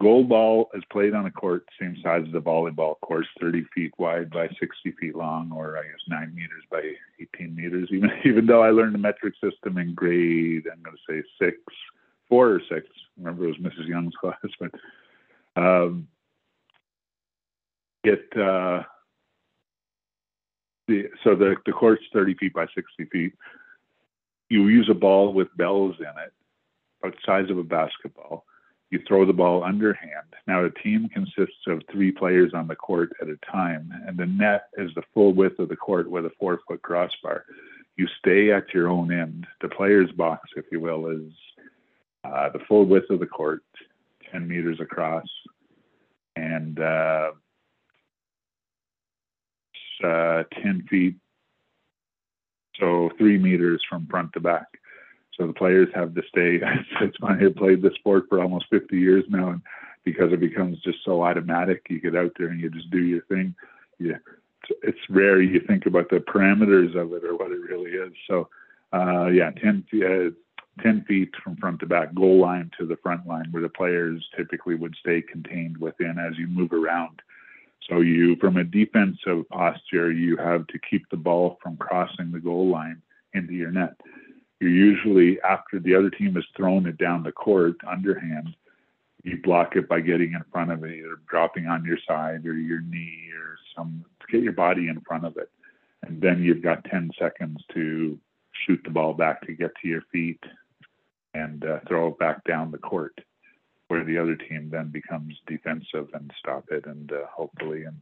[0.00, 4.30] Goalball is played on a court same size as a volleyball course, 30 feet wide
[4.30, 7.88] by 60 feet long, or I guess nine meters by 18 meters.
[7.90, 11.58] Even even though I learned the metric system in grade, I'm going to say six,
[12.28, 12.86] four or six.
[13.16, 13.88] Remember it was Mrs.
[13.88, 14.70] Young's class, but
[15.56, 16.06] um,
[18.04, 18.84] it uh,
[20.86, 23.32] the so the the court's 30 feet by 60 feet.
[24.48, 26.32] You use a ball with bells in it,
[27.02, 28.44] about the size of a basketball
[28.90, 30.34] you throw the ball underhand.
[30.46, 34.26] Now, a team consists of three players on the court at a time, and the
[34.26, 37.44] net is the full width of the court with a four foot crossbar.
[37.96, 39.46] You stay at your own end.
[39.60, 41.32] The player's box, if you will, is
[42.24, 43.62] uh, the full width of the court,
[44.32, 45.26] 10 meters across,
[46.36, 47.32] and uh,
[50.02, 51.16] uh, 10 feet,
[52.78, 54.66] so three meters from front to back.
[55.38, 56.60] So the players have to stay.
[57.00, 57.46] it's funny.
[57.46, 59.62] I played the sport for almost 50 years now, and
[60.04, 63.22] because it becomes just so automatic, you get out there and you just do your
[63.22, 63.54] thing.
[63.98, 64.18] Yeah,
[64.82, 68.12] it's, rare you think about the parameters of it or what it really is.
[68.28, 68.48] So,
[68.92, 70.04] uh, yeah, 10 feet.
[70.04, 70.30] Uh,
[70.82, 74.24] 10 feet from front to back, goal line to the front line, where the players
[74.36, 77.20] typically would stay contained within as you move around.
[77.88, 82.38] So you, from a defensive posture, you have to keep the ball from crossing the
[82.38, 83.02] goal line
[83.34, 83.96] into your net
[84.60, 88.54] you're usually after the other team has thrown it down the court underhand
[89.24, 92.54] you block it by getting in front of it either dropping on your side or
[92.54, 95.50] your knee or some get your body in front of it.
[96.02, 98.18] And then you've got 10 seconds to
[98.66, 100.42] shoot the ball back to get to your feet
[101.34, 103.20] and uh, throw it back down the court
[103.88, 107.96] where the other team then becomes defensive and stop it and uh, hopefully and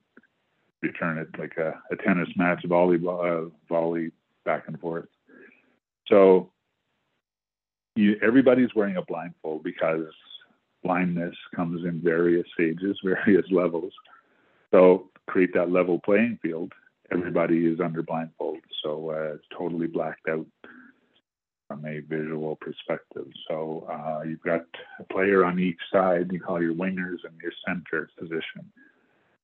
[0.82, 4.10] return it like a, a tennis match volleyball uh, volley
[4.44, 5.08] back and forth
[6.08, 6.50] so
[7.96, 10.04] you, everybody's wearing a blindfold because
[10.82, 13.92] blindness comes in various stages, various levels.
[14.70, 16.72] So create that level playing field.
[17.12, 20.46] Everybody is under blindfold, so uh, it's totally blacked out
[21.68, 23.26] from a visual perspective.
[23.48, 24.62] So uh, you've got
[24.98, 26.32] a player on each side.
[26.32, 28.70] You call your wingers and your center position,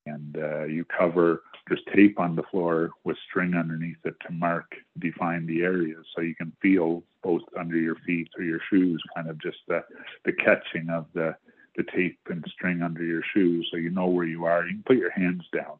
[0.06, 4.74] and uh, you cover there's tape on the floor with string underneath it to mark,
[4.98, 9.28] define the areas, so you can feel both under your feet or your shoes, kind
[9.28, 9.84] of just the
[10.24, 11.36] the catching of the
[11.76, 14.64] the tape and string under your shoes, so you know where you are.
[14.66, 15.78] You can put your hands down,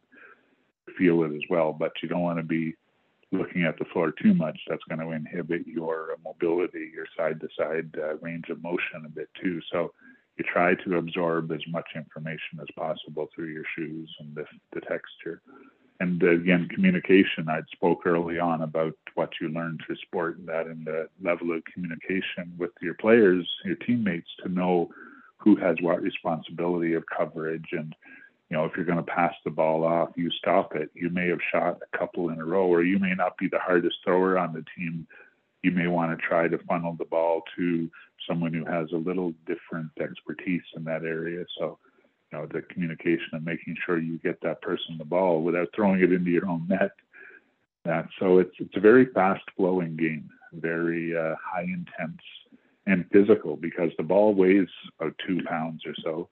[0.97, 2.75] feel it as well, but you don't want to be
[3.31, 4.57] looking at the floor too much.
[4.67, 9.29] That's going to inhibit your mobility, your side to side range of motion a bit
[9.41, 9.59] too.
[9.71, 9.93] So
[10.37, 14.81] you try to absorb as much information as possible through your shoes and the, the
[14.81, 15.41] texture.
[15.99, 17.47] And again, communication.
[17.47, 21.55] I spoke early on about what you learn through sport, and that in the level
[21.55, 24.89] of communication with your players, your teammates, to know
[25.37, 27.67] who has what responsibility of coverage.
[27.71, 27.95] And
[28.49, 30.89] you know, if you're going to pass the ball off, you stop it.
[30.93, 33.59] You may have shot a couple in a row, or you may not be the
[33.59, 35.07] hardest thrower on the team.
[35.61, 37.89] You may want to try to funnel the ball to
[38.27, 41.45] someone who has a little different expertise in that area.
[41.57, 41.77] So,
[42.31, 46.01] you know, the communication and making sure you get that person the ball without throwing
[46.01, 46.91] it into your own net.
[47.85, 52.21] That so it's it's a very fast flowing game, very uh, high intense
[52.85, 54.69] and physical because the ball weighs
[54.99, 56.29] about two pounds or so,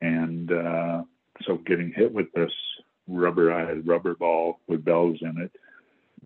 [0.00, 1.02] and uh,
[1.46, 2.50] so getting hit with this
[3.08, 5.52] rubberized rubber ball with bells in it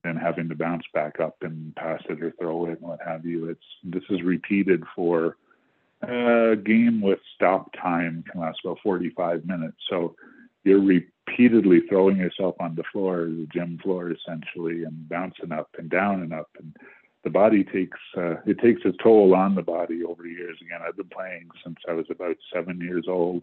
[0.04, 3.24] and having to bounce back up and pass it or throw it and what have
[3.24, 3.48] you.
[3.48, 5.36] It's this is repeated for
[6.02, 9.76] a game with stop time can last about 45 minutes.
[9.88, 10.16] So
[10.64, 15.88] you're repeatedly throwing yourself on the floor, the gym floor essentially, and bouncing up and
[15.88, 16.50] down and up.
[16.58, 16.76] And
[17.24, 20.58] the body takes uh, it takes a toll on the body over years.
[20.60, 23.42] Again, I've been playing since I was about seven years old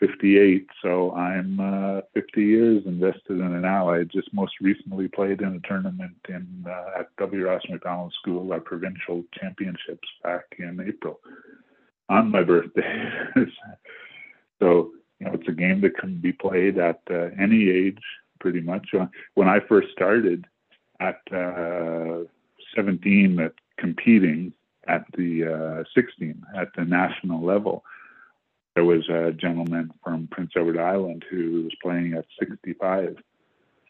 [0.00, 4.02] 58, so I'm uh, 50 years invested in an ally.
[4.04, 7.46] Just most recently played in a tournament in uh, at W.
[7.46, 11.20] Ross Macdonald School, our provincial championships back in April
[12.08, 13.10] on my birthday.
[14.58, 18.02] so you know, it's a game that can be played at uh, any age,
[18.40, 18.88] pretty much.
[18.98, 20.46] Uh, when I first started
[20.98, 22.24] at uh,
[22.74, 24.54] 17, at competing
[24.88, 27.84] at the uh, 16 at the national level
[28.74, 33.16] there was a gentleman from Prince Edward Island who was playing at 65,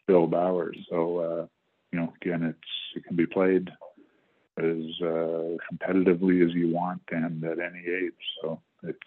[0.07, 0.77] Phil Bowers.
[0.89, 1.45] So, uh,
[1.91, 2.57] you know, again, it's
[2.95, 3.69] it can be played
[4.57, 8.13] as uh, competitively as you want and at any age.
[8.41, 8.99] So it's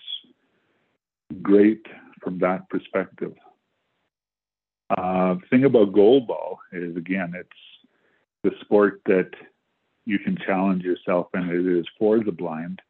[1.43, 1.87] great
[2.22, 3.35] from that perspective.
[4.97, 7.49] Uh, thing about goalball is again, it's
[8.43, 9.31] the sport that
[10.05, 12.81] you can challenge yourself and it is for the blind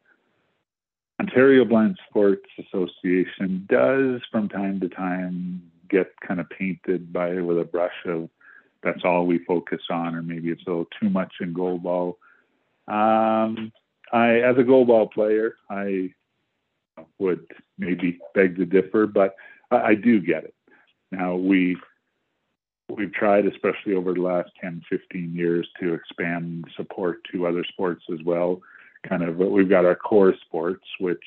[1.19, 7.59] Ontario Blind Sports Association does from time to time get kind of painted by with
[7.59, 8.29] a brush of
[8.83, 12.15] that's all we focus on, or maybe it's a little too much in goalball.
[12.87, 13.71] Um,
[14.13, 16.13] I, as a goalball player, I
[17.17, 17.47] would
[17.79, 19.35] maybe beg to differ, but
[19.71, 20.53] I, I do get it.
[21.11, 21.77] Now we
[22.89, 28.03] we've tried, especially over the last 10, 15 years, to expand support to other sports
[28.13, 28.61] as well
[29.07, 31.23] kind of we've got our core sports, which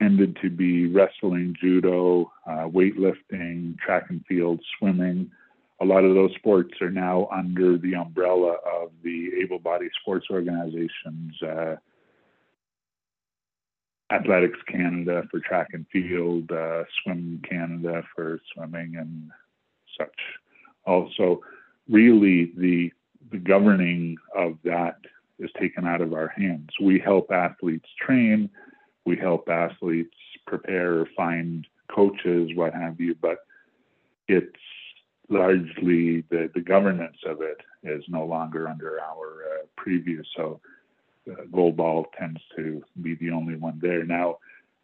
[0.00, 5.30] tended to be wrestling, judo, uh, weightlifting, track and field, swimming.
[5.80, 10.26] A lot of those sports are now under the umbrella of the able bodied sports
[10.30, 11.76] organizations, uh,
[14.10, 19.30] Athletics Canada for track and field, uh, Swim Canada for swimming and
[19.98, 20.18] such.
[20.86, 21.40] Also,
[21.88, 22.90] really the
[23.30, 24.96] the governing of that
[25.38, 26.70] is taken out of our hands.
[26.80, 28.50] We help athletes train,
[29.04, 30.16] we help athletes
[30.46, 33.38] prepare, find coaches, what have you, but
[34.26, 34.56] it's
[35.28, 40.26] largely the, the governance of it is no longer under our uh, previous.
[40.36, 40.60] So
[41.30, 44.04] uh, goalball tends to be the only one there.
[44.04, 44.38] Now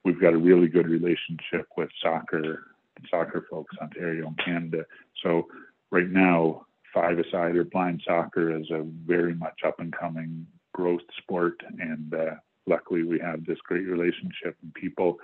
[0.05, 2.65] we've got a really good relationship with soccer,
[3.11, 4.85] soccer folks, Ontario and Canada.
[5.23, 5.49] So
[5.91, 11.61] right now five-a-side or blind soccer is a very much up and coming growth sport,
[11.79, 12.35] and uh,
[12.67, 15.19] luckily we have this great relationship and people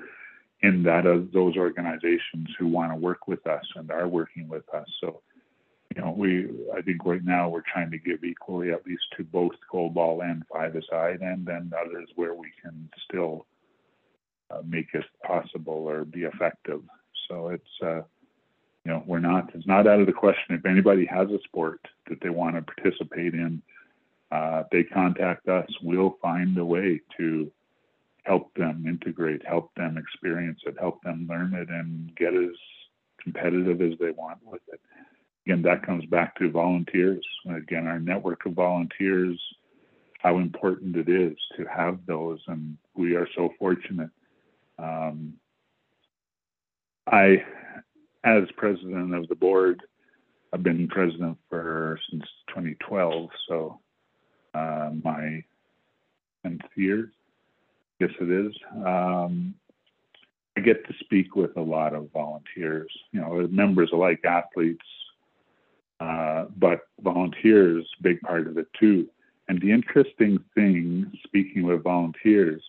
[0.63, 4.67] in that uh, those organizations who want to work with us and are working with
[4.75, 4.87] us.
[5.01, 5.23] So,
[5.95, 9.25] you know, we I think right now we're trying to give equally at least to
[9.25, 13.47] both goalball and five-a-side, and then others where we can still
[14.51, 16.83] uh, make it possible or be effective.
[17.29, 18.03] So it's uh,
[18.85, 20.55] you know, we're not, it's not out of the question.
[20.55, 23.63] If anybody has a sport that they want to participate in,
[24.31, 27.51] uh, they contact us, we'll find a way to
[28.25, 32.51] help them integrate, help them experience it, help them learn it, and get as
[33.23, 34.81] competitive as they want with it.
[35.47, 37.25] Again, that comes back to volunteers.
[37.49, 39.41] Again, our network of volunteers,
[40.19, 44.11] how important it is to have those, and we are so fortunate.
[44.79, 45.35] Um,
[47.07, 47.43] I,
[48.25, 49.83] as president of the board,
[50.53, 53.81] I've been president for since 2012, so
[54.55, 55.45] uh, my
[56.45, 57.13] 10th year,
[58.01, 58.53] yes, it is.
[58.85, 59.55] Um,
[60.57, 64.85] I get to speak with a lot of volunteers, you know, members alike, athletes,
[66.01, 69.09] uh, but volunteers, big part of it too.
[69.49, 72.63] And the interesting thing, speaking with volunteers,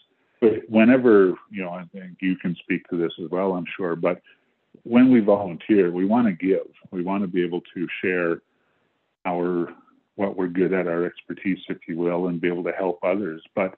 [0.68, 4.22] whenever, you know, I think you can speak to this as well, I'm sure, but
[4.84, 6.67] when we volunteer, we want to give.
[6.91, 8.41] We want to be able to share
[9.26, 9.74] our
[10.15, 13.41] what we're good at, our expertise, if you will, and be able to help others.
[13.55, 13.76] But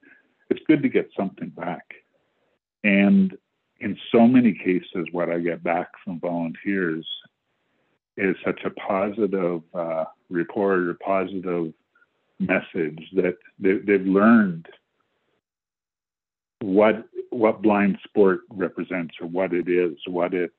[0.50, 1.86] it's good to get something back.
[2.84, 3.38] And
[3.80, 7.06] in so many cases, what I get back from volunteers
[8.18, 11.74] is such a positive uh, report or positive
[12.40, 14.68] message that they, they've learned
[16.62, 20.52] what what blind sport represents or what it is, what it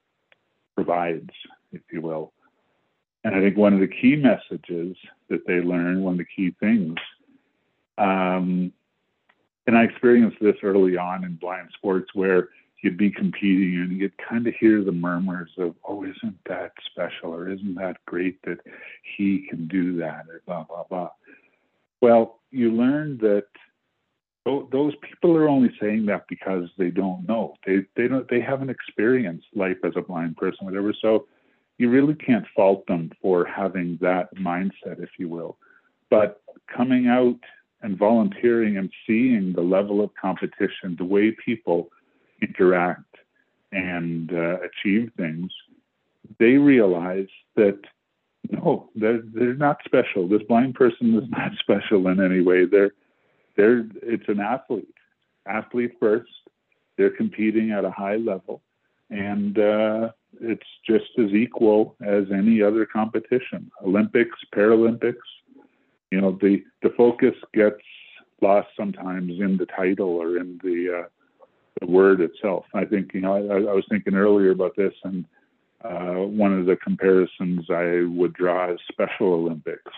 [0.74, 1.30] provides,
[1.72, 2.32] if you will.
[3.24, 4.96] And I think one of the key messages
[5.30, 6.96] that they learn, one of the key things,
[7.96, 8.72] um,
[9.66, 12.48] and I experienced this early on in blind sports where
[12.82, 17.34] you'd be competing and you'd kind of hear the murmurs of, oh, isn't that special
[17.34, 18.58] or isn't that great that
[19.16, 21.08] he can do that or blah, blah, blah.
[22.02, 23.46] Well, you learn that
[24.44, 27.54] those people are only saying that because they don't know.
[27.66, 30.92] They they don't they haven't experienced life as a blind person, whatever.
[31.00, 31.26] So
[31.78, 35.56] you really can't fault them for having that mindset, if you will.
[36.10, 36.42] But
[36.74, 37.38] coming out
[37.82, 41.90] and volunteering and seeing the level of competition, the way people
[42.40, 43.16] interact
[43.72, 45.50] and uh, achieve things,
[46.38, 47.78] they realize that
[48.50, 50.28] no, they're they're not special.
[50.28, 52.66] This blind person is not special in any way.
[52.66, 52.92] They're
[53.56, 54.94] they're it's an athlete,
[55.46, 56.30] athlete first.
[56.96, 58.62] They're competing at a high level,
[59.10, 63.70] and uh, it's just as equal as any other competition.
[63.84, 65.14] Olympics, Paralympics.
[66.10, 67.80] You know, the the focus gets
[68.40, 71.08] lost sometimes in the title or in the uh,
[71.80, 72.64] the word itself.
[72.74, 75.24] I think you know I, I was thinking earlier about this, and
[75.84, 79.92] uh, one of the comparisons I would draw is Special Olympics.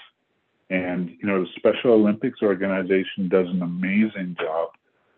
[0.71, 4.71] And you know, the Special Olympics organization does an amazing job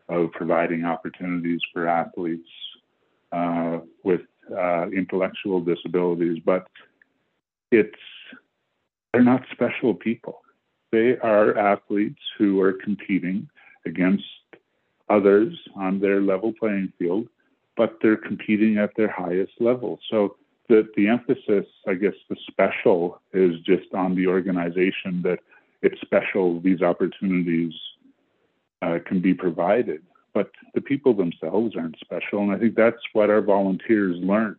[0.08, 2.48] of providing opportunities for athletes
[3.32, 4.22] uh, with
[4.56, 6.66] uh, intellectual disabilities, but
[7.70, 7.94] it's
[9.12, 10.42] they're not special people.
[10.92, 13.48] They are athletes who are competing
[13.86, 14.24] against
[15.08, 17.28] others on their level playing field,
[17.76, 19.98] but they're competing at their highest level.
[20.10, 20.36] So
[20.68, 25.38] the, the emphasis, I guess, the special is just on the organization that
[25.82, 27.72] it's special, these opportunities
[28.82, 30.02] uh, can be provided.
[30.34, 32.40] But the people themselves aren't special.
[32.40, 34.56] And I think that's what our volunteers learn.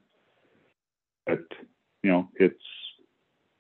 [1.28, 1.44] That,
[2.04, 2.56] you know, it's,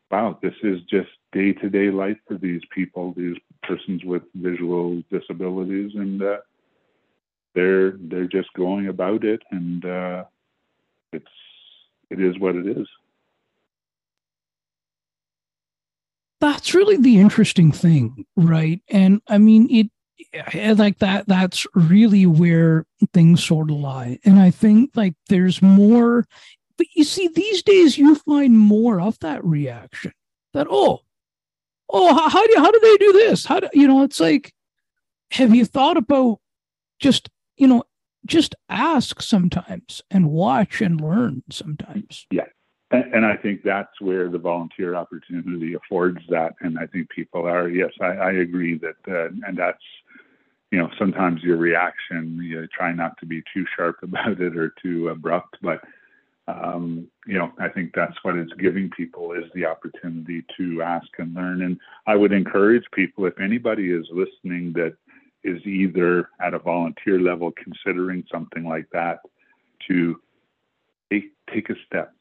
[0.09, 5.03] wow, this is just day to day life for these people, these persons with visual
[5.11, 5.91] disabilities.
[5.93, 6.37] And uh,
[7.53, 9.43] they're, they're just going about it.
[9.51, 10.23] And uh,
[11.13, 11.27] it's,
[12.09, 12.87] it is what it is.
[16.41, 18.81] That's really the interesting thing, right?
[18.89, 19.91] And I mean, it
[20.77, 26.25] like that that's really where things sort of lie and i think like there's more
[26.77, 30.11] but you see these days you find more of that reaction
[30.53, 30.99] that oh
[31.89, 34.53] oh how, how do how do they do this how do you know it's like
[35.31, 36.39] have you thought about
[36.99, 37.83] just you know
[38.29, 42.25] just ask sometimes and watch and learn sometimes.
[42.31, 42.45] Yeah.
[42.91, 46.53] And, and I think that's where the volunteer opportunity affords that.
[46.61, 49.83] And I think people are, yes, I, I agree that, uh, and that's,
[50.71, 54.73] you know, sometimes your reaction, you try not to be too sharp about it or
[54.81, 55.81] too abrupt, but,
[56.47, 61.07] um, you know, I think that's what it's giving people is the opportunity to ask
[61.19, 61.61] and learn.
[61.61, 64.95] And I would encourage people, if anybody is listening that
[65.43, 69.19] is either at a volunteer level considering something like that
[69.87, 70.19] to
[71.11, 72.13] take, take a step,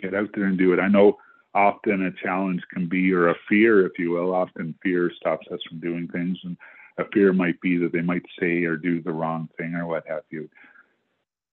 [0.00, 0.80] get out there and do it.
[0.80, 1.16] I know
[1.54, 5.60] often a challenge can be, or a fear, if you will, often fear stops us
[5.68, 6.38] from doing things.
[6.44, 6.56] And
[6.98, 10.06] a fear might be that they might say or do the wrong thing or what
[10.06, 10.48] have you.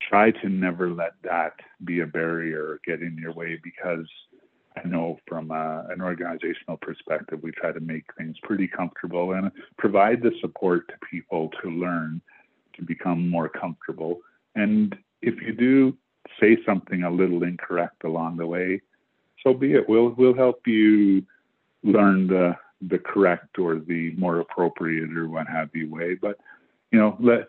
[0.01, 1.53] Try to never let that
[1.85, 4.07] be a barrier or get in your way because
[4.75, 9.51] I know from uh, an organizational perspective, we try to make things pretty comfortable and
[9.77, 12.21] provide the support to people to learn.
[12.75, 14.19] to become more comfortable.
[14.55, 15.97] And if you do
[16.39, 18.81] say something a little incorrect along the way,
[19.43, 19.87] so be it.
[19.87, 21.23] We'll we'll help you
[21.83, 26.15] learn the the correct or the more appropriate or what have you way.
[26.15, 26.37] But
[26.91, 27.47] you know, let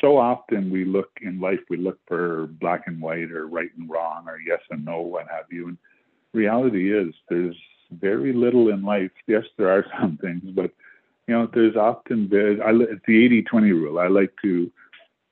[0.00, 3.88] so often we look in life we look for black and white or right and
[3.88, 5.68] wrong or yes and no, what have you.
[5.68, 5.78] And
[6.34, 7.56] reality is there's
[7.90, 9.10] very little in life.
[9.26, 10.70] Yes, there are some things, but
[11.26, 13.98] you know, there's often the I, it's the 80-20 rule.
[13.98, 14.70] I like to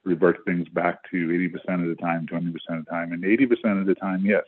[0.05, 3.87] revert things back to 80% of the time, 20% of the time, and 80% of
[3.87, 4.45] the time, yes,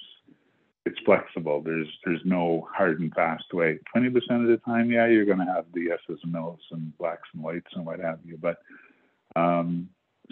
[0.87, 1.61] it's flexible.
[1.61, 3.79] There's there's no hard and fast way.
[3.95, 7.29] 20% of the time, yeah, you're going to have the yeses and nos and blacks
[7.33, 8.39] and whites and what have you.
[8.41, 8.59] But
[9.37, 9.89] um,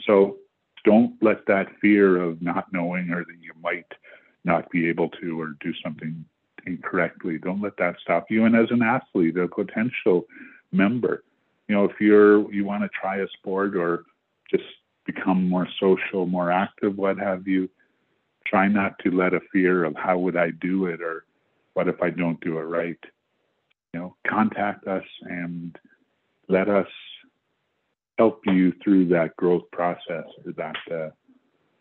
[0.07, 0.37] so
[0.85, 3.87] don't let that fear of not knowing or that you might
[4.45, 6.25] not be able to or do something
[6.67, 7.39] incorrectly.
[7.39, 8.45] Don't let that stop you.
[8.45, 10.27] And as an athlete, a potential
[10.73, 11.25] member,
[11.69, 14.05] you know, if you're you want to try a sport or
[14.51, 14.65] just
[15.07, 17.69] become more social, more active, what have you,
[18.47, 21.25] try not to let a fear of how would I do it or
[21.75, 22.99] what if I don't do it right.
[23.95, 25.77] You know, contact us and
[26.49, 26.89] let us
[28.19, 31.11] help you through that growth process or that uh,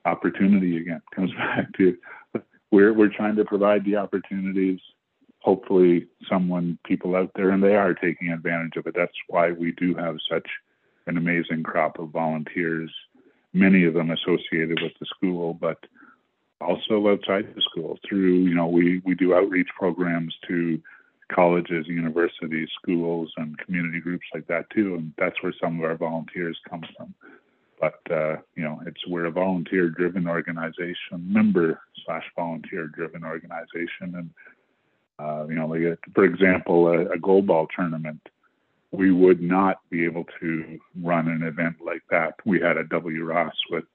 [0.07, 1.97] opportunity again comes back to
[2.72, 4.80] we're we're trying to provide the opportunities.
[5.40, 8.94] Hopefully someone people out there and they are taking advantage of it.
[8.96, 10.48] That's why we do have such
[11.08, 12.92] an amazing crop of volunteers
[13.54, 15.78] many of them associated with the school but
[16.62, 20.82] also outside the school through you know we we do outreach programs to
[21.34, 25.98] colleges universities schools and community groups like that too and that's where some of our
[25.98, 27.14] volunteers come from
[27.82, 34.14] but uh, you know it's we're a volunteer driven organization member slash volunteer driven organization.
[34.16, 34.30] And
[35.20, 38.22] uh, you know like for example a, a goalball tournament
[38.92, 42.36] we would not be able to run an event like that.
[42.46, 43.86] We had a w ross with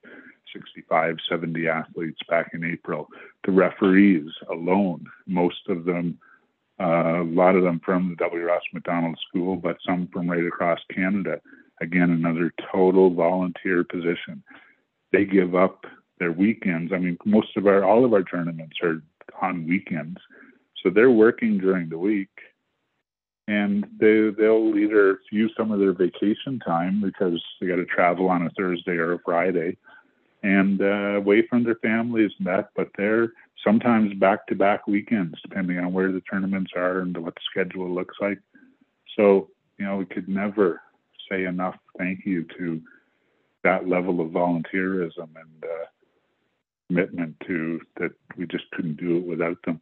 [0.54, 3.08] 65 70 athletes back in april.
[3.44, 6.25] The referees alone most of them uh,
[6.78, 8.44] a lot of them from the w.
[8.44, 11.40] Ross macdonald school but some from right across canada.
[11.80, 14.42] Again another total volunteer position.
[15.12, 15.84] They give up
[16.18, 16.92] their weekends.
[16.92, 19.02] I mean most of our all of our tournaments are
[19.40, 20.18] on weekends.
[20.82, 22.28] So they're working during the week.
[23.48, 28.28] And they they'll either use some of their vacation time because they got to travel
[28.28, 29.76] on a thursday or a friday
[30.42, 33.32] and uh, away from their families and that but they're
[33.64, 37.92] sometimes back to back weekends depending on where the tournaments are and what the schedule
[37.92, 38.38] looks like
[39.16, 39.48] so
[39.78, 40.80] you know we could never
[41.30, 42.80] say enough thank you to
[43.64, 45.86] that level of volunteerism and uh,
[46.88, 49.80] commitment to that we just couldn't do it without them.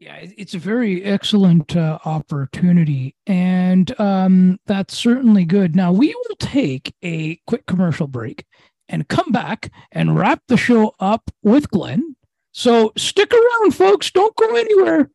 [0.00, 5.76] Yeah, it's a very excellent uh, opportunity, and um, that's certainly good.
[5.76, 8.46] Now, we will take a quick commercial break
[8.90, 12.16] and come back and wrap the show up with Glen.
[12.52, 14.10] So stick around, folks.
[14.10, 15.10] Don't go anywhere.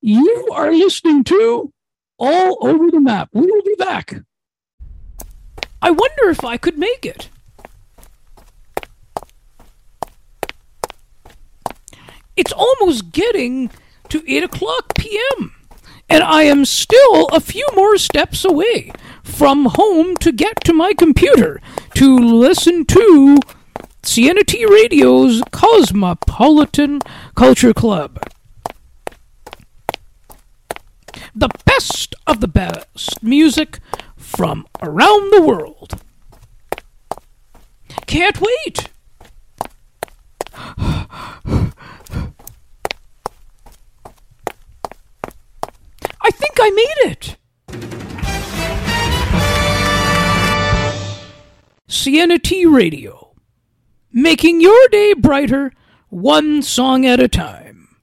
[0.00, 1.72] You are listening to
[2.18, 3.28] all over the map.
[3.32, 4.14] We will be back.
[5.82, 7.28] I wonder if I could make it.
[12.36, 13.70] It's almost getting
[14.08, 15.54] to 8 o'clock p.m.,
[16.08, 18.92] and I am still a few more steps away
[19.26, 21.60] from home to get to my computer
[21.94, 23.38] to listen to
[24.02, 27.00] CNT Radio's Cosmopolitan
[27.34, 28.18] Culture Club
[31.36, 33.78] the best of the best music
[34.16, 36.00] from around the world.
[38.06, 38.88] Can't wait!
[46.22, 47.36] I think I made it!
[51.88, 53.36] Sienna T Radio,
[54.12, 55.72] making your day brighter
[56.08, 57.96] one song at a time.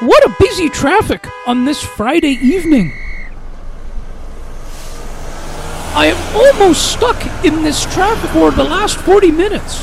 [0.00, 2.92] What a busy traffic on this Friday evening.
[5.94, 9.82] I am almost stuck in this traffic for the last 40 minutes.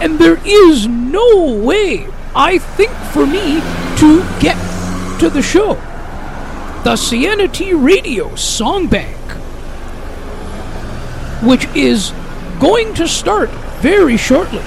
[0.00, 3.60] And there is no way, I think, for me
[3.98, 4.56] to get
[5.20, 5.78] to the show.
[6.86, 9.16] The Sienna T Radio Song Bank,
[11.42, 12.12] which is
[12.60, 14.62] going to start very shortly.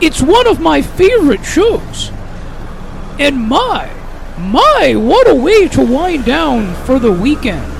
[0.00, 2.10] It's one of my favorite shows.
[3.18, 3.92] And my,
[4.38, 7.70] my, what a way to wind down for the weekend.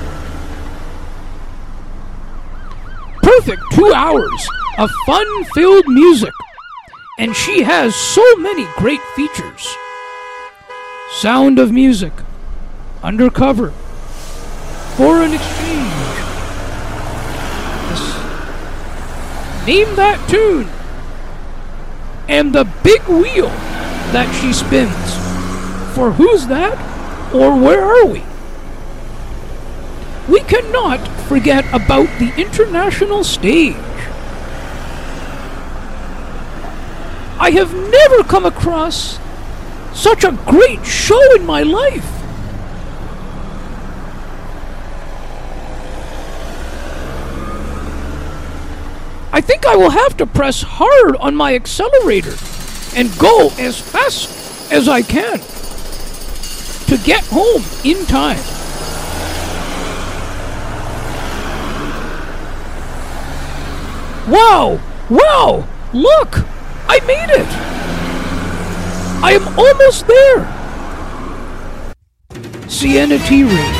[3.23, 4.47] Perfect two hours
[4.77, 6.33] of fun filled music.
[7.19, 9.75] And she has so many great features.
[11.11, 12.13] Sound of Music,
[13.03, 13.71] Undercover,
[14.95, 15.91] Foreign Exchange.
[19.67, 20.69] Name that tune.
[22.29, 23.49] And the big wheel
[24.15, 24.95] that she spins.
[25.93, 26.77] For who's that?
[27.35, 28.23] Or where are we?
[30.29, 33.75] We cannot forget about the international stage.
[37.41, 39.17] I have never come across
[39.93, 42.05] such a great show in my life.
[49.31, 52.35] I think I will have to press hard on my accelerator
[52.93, 55.39] and go as fast as I can
[56.87, 58.43] to get home in time.
[64.29, 64.81] Wow!
[65.09, 65.67] Wow!
[65.93, 66.45] Look!
[66.91, 67.47] I made it!
[69.23, 70.43] I am almost there!
[72.67, 73.43] Sienna T.
[73.43, 73.71] Ray,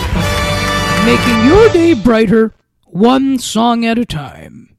[1.06, 2.54] making your day brighter
[2.86, 4.78] one song at a time.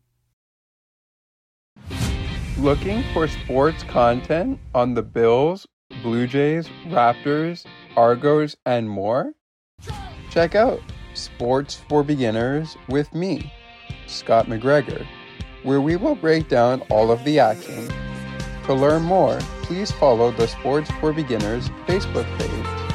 [2.57, 5.67] Looking for sports content on the Bills,
[6.03, 7.67] Blue Jays, Raptors,
[7.97, 9.33] Argos, and more?
[10.31, 10.81] Check out
[11.15, 13.53] Sports for Beginners with me,
[14.07, 15.05] Scott McGregor
[15.63, 17.89] where we will break down all of the action.
[18.67, 22.90] To learn more, please follow the Sports for Beginners Facebook page.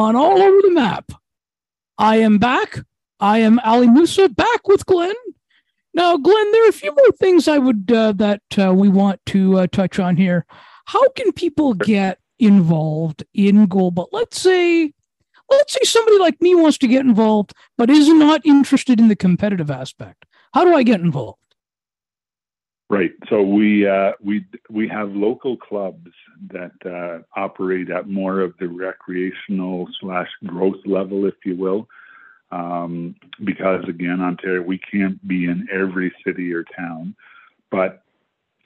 [0.00, 1.12] On all over the map.
[1.98, 2.78] I am back.
[3.20, 5.12] I am Ali Moosa back with Glen.
[5.92, 9.20] Now, Glen, there are a few more things I would uh, that uh, we want
[9.26, 10.46] to uh, touch on here.
[10.86, 13.90] How can people get involved in goal?
[13.90, 14.94] But let's say,
[15.50, 19.16] let's say somebody like me wants to get involved, but is not interested in the
[19.16, 20.24] competitive aspect.
[20.54, 21.36] How do I get involved?
[22.90, 23.12] Right.
[23.28, 26.10] So we uh, we we have local clubs
[26.48, 31.88] that uh, operate at more of the recreational slash growth level, if you will,
[32.50, 33.14] um,
[33.44, 37.14] because again, Ontario, we can't be in every city or town,
[37.70, 38.02] but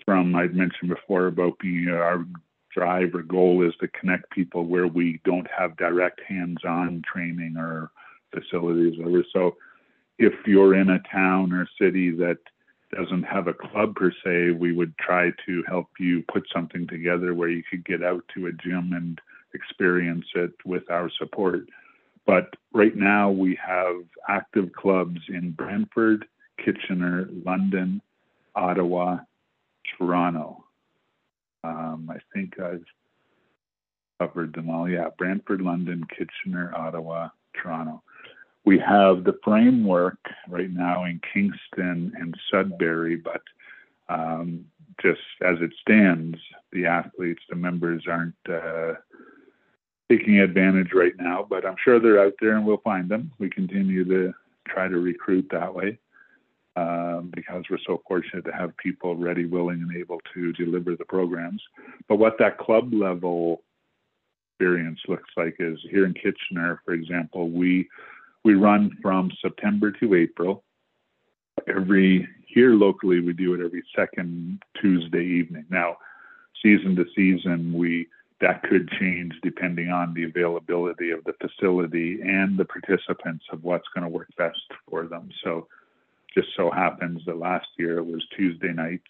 [0.07, 2.25] from I'd mentioned before about being our
[2.73, 7.91] drive or goal is to connect people where we don't have direct hands-on training or
[8.33, 9.55] facilities or so
[10.19, 12.39] if you're in a town or city that
[12.97, 17.35] doesn't have a club per se, we would try to help you put something together
[17.35, 19.21] where you could get out to a gym and
[19.55, 21.69] experience it with our support.
[22.27, 23.97] But right now we have
[24.29, 26.27] active clubs in Brantford,
[26.65, 28.01] Kitchener, London,
[28.55, 29.19] Ottawa,
[29.99, 30.65] Toronto.
[31.63, 32.85] Um, I think I've
[34.19, 34.89] covered them all.
[34.89, 38.03] Yeah, Brantford, London, Kitchener, Ottawa, Toronto
[38.65, 43.43] we have the framework right now in Kingston and Sudbury, but
[44.09, 44.65] um,
[45.03, 46.39] just as it stands,
[46.73, 48.95] the athletes, the members aren't uh,
[50.11, 53.33] taking advantage right now, but I'm sure they're out there and we'll find them.
[53.39, 54.33] We continue to
[54.67, 55.99] try to recruit that way
[56.77, 61.05] um, because we're so fortunate to have people ready, willing, and able to deliver the
[61.05, 61.63] programs.
[62.09, 63.63] But what that club level
[64.53, 67.89] experience looks like is here in Kitchener, for example, we
[68.45, 70.63] we run from September to April.
[71.67, 75.65] Every here locally, we do it every second Tuesday evening.
[75.71, 75.97] Now,
[76.63, 78.07] season to season, we
[78.41, 83.89] that could change depending on the availability of the facility and the participants of what's
[83.95, 85.31] going to work best for them.
[85.43, 85.67] So,
[86.35, 89.03] just so happens that last year it was Tuesday nights,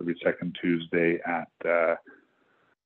[0.00, 1.94] every second Tuesday at uh,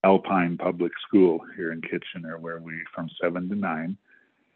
[0.05, 3.97] Alpine Public School here in Kitchener, where we from seven to nine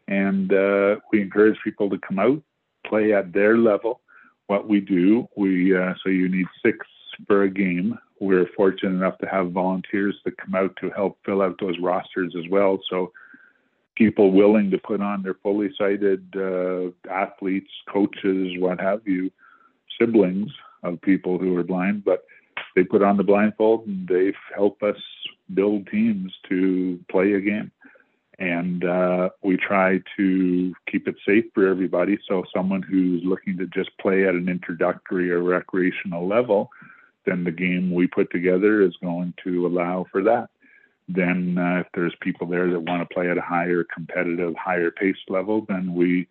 [0.07, 2.41] and uh, we encourage people to come out,
[2.85, 4.01] play at their level.
[4.47, 6.85] What we do, we uh, so you need six
[7.27, 7.97] for a game.
[8.19, 12.35] We're fortunate enough to have volunteers that come out to help fill out those rosters
[12.37, 12.79] as well.
[12.89, 13.11] So
[13.95, 19.31] people willing to put on their fully sighted uh, athletes, coaches, what have you,
[19.99, 20.51] siblings
[20.83, 22.25] of people who are blind, but
[22.75, 24.97] they put on the blindfold and they help us
[25.53, 27.71] build teams to play a game
[28.41, 32.17] and uh, we try to keep it safe for everybody.
[32.27, 36.71] So someone who's looking to just play at an introductory or recreational level,
[37.27, 40.49] then the game we put together is going to allow for that.
[41.07, 44.89] then uh, if there's people there that want to play at a higher competitive, higher
[44.89, 46.27] pace level, then we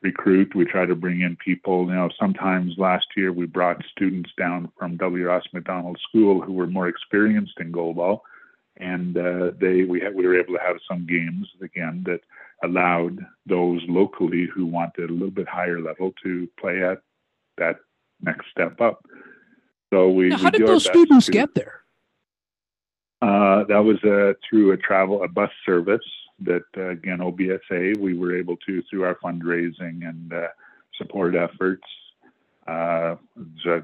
[0.00, 0.54] recruit.
[0.54, 1.86] We try to bring in people.
[1.88, 5.26] You know, sometimes last year we brought students down from W.
[5.26, 8.20] Ross Macdonald School who were more experienced in goalball,
[8.78, 12.20] and uh, they we had, we were able to have some games again that
[12.62, 16.98] allowed those locally who wanted a little bit higher level to play at
[17.58, 17.76] that
[18.20, 19.04] next step up.
[19.92, 20.28] So we.
[20.28, 21.80] Now, how we did those students to, get there?
[23.22, 26.04] Uh, that was uh, through a travel a bus service
[26.40, 30.48] that uh, again OBSA we were able to through our fundraising and uh,
[30.98, 31.84] support efforts.
[32.66, 33.16] Uh,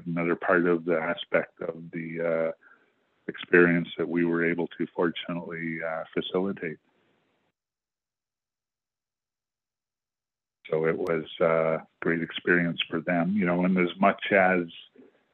[0.07, 2.51] another part of the aspect of the uh,
[3.27, 6.77] experience that we were able to fortunately uh, facilitate.
[10.69, 14.61] So it was a great experience for them, you know, and as much as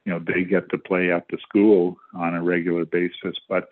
[0.05, 3.71] you know they get to play at the school on a regular basis, but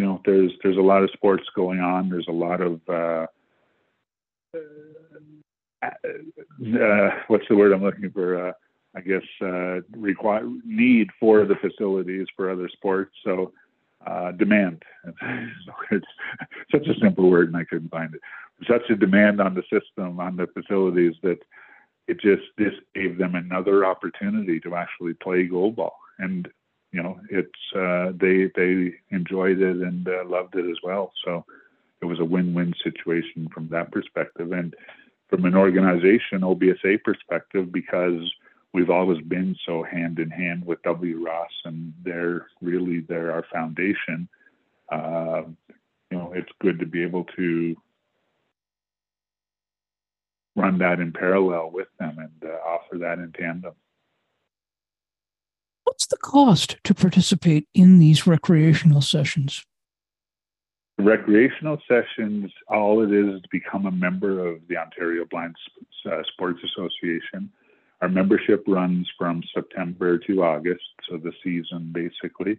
[0.00, 2.08] you know, there's there's a lot of sports going on.
[2.08, 3.26] There's a lot of uh,
[5.82, 8.54] uh, what's the word I'm looking for?
[8.94, 13.12] I guess uh, require need for the facilities for other sports.
[13.24, 13.52] So
[14.06, 14.82] uh, demand.
[15.90, 16.06] it's
[16.72, 18.20] such a simple word, and I couldn't find it.
[18.66, 21.38] Such a demand on the system, on the facilities that
[22.08, 25.92] it just this gave them another opportunity to actually play goalball.
[26.18, 26.48] And
[26.92, 31.12] you know, it's uh, they they enjoyed it and uh, loved it as well.
[31.24, 31.44] So
[32.02, 34.74] it was a win-win situation from that perspective, and
[35.28, 38.20] from an organization OBSA perspective, because
[38.72, 41.24] we've always been so hand in hand with W.
[41.24, 44.28] Ross, and they're really they're our foundation.
[44.90, 45.42] Uh,
[46.10, 47.76] you know, it's good to be able to
[50.56, 53.74] run that in parallel with them and uh, offer that in tandem.
[55.84, 59.64] What's the cost to participate in these recreational sessions?
[60.98, 65.56] Recreational sessions, all it is is to become a member of the Ontario Blind
[66.06, 67.50] uh, Sports Association.
[68.02, 72.58] Our membership runs from September to August, so the season basically.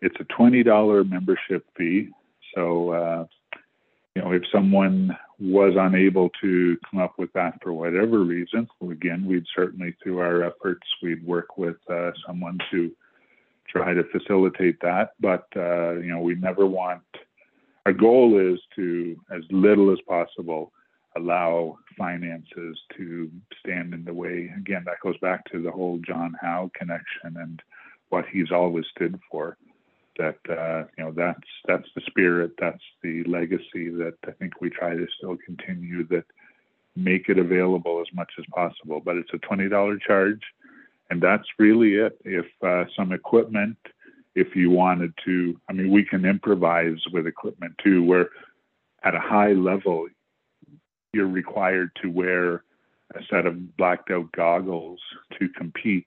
[0.00, 2.10] It's a $20 membership fee.
[2.54, 3.26] So, uh,
[4.14, 9.26] you know, if someone was unable to come up with that for whatever reason, again,
[9.26, 12.92] we'd certainly, through our efforts, we'd work with uh, someone to
[13.68, 15.12] try to facilitate that.
[15.20, 17.02] But, uh, you know, we never want,
[17.86, 20.72] our goal is to, as little as possible,
[21.16, 23.30] allow finances to
[23.60, 24.50] stand in the way.
[24.56, 27.62] Again, that goes back to the whole John Howe connection and
[28.08, 29.56] what he's always stood for
[30.18, 34.70] that uh, you know that's that's the spirit, that's the legacy that I think we
[34.70, 36.06] try to still continue.
[36.08, 36.24] That
[36.96, 40.42] make it available as much as possible, but it's a twenty dollar charge,
[41.10, 42.18] and that's really it.
[42.24, 43.76] If uh, some equipment,
[44.34, 48.04] if you wanted to, I mean, we can improvise with equipment too.
[48.04, 48.30] Where
[49.02, 50.06] at a high level,
[51.14, 52.64] you're required to wear
[53.14, 55.00] a set of blacked out goggles
[55.38, 56.06] to compete.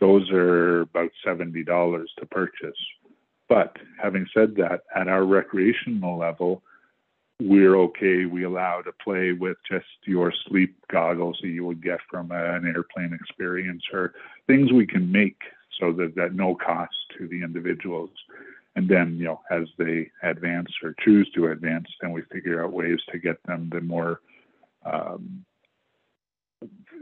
[0.00, 2.76] Those are about seventy dollars to purchase
[3.48, 6.62] but having said that, at our recreational level,
[7.40, 8.24] we're okay.
[8.24, 12.66] We allow to play with just your sleep goggles that you would get from an
[12.66, 14.14] airplane experience or
[14.46, 15.40] things we can make
[15.78, 18.10] so that at no cost to the individuals.
[18.76, 22.72] And then, you know, as they advance or choose to advance, then we figure out
[22.72, 24.20] ways to get them the more
[24.84, 25.44] um,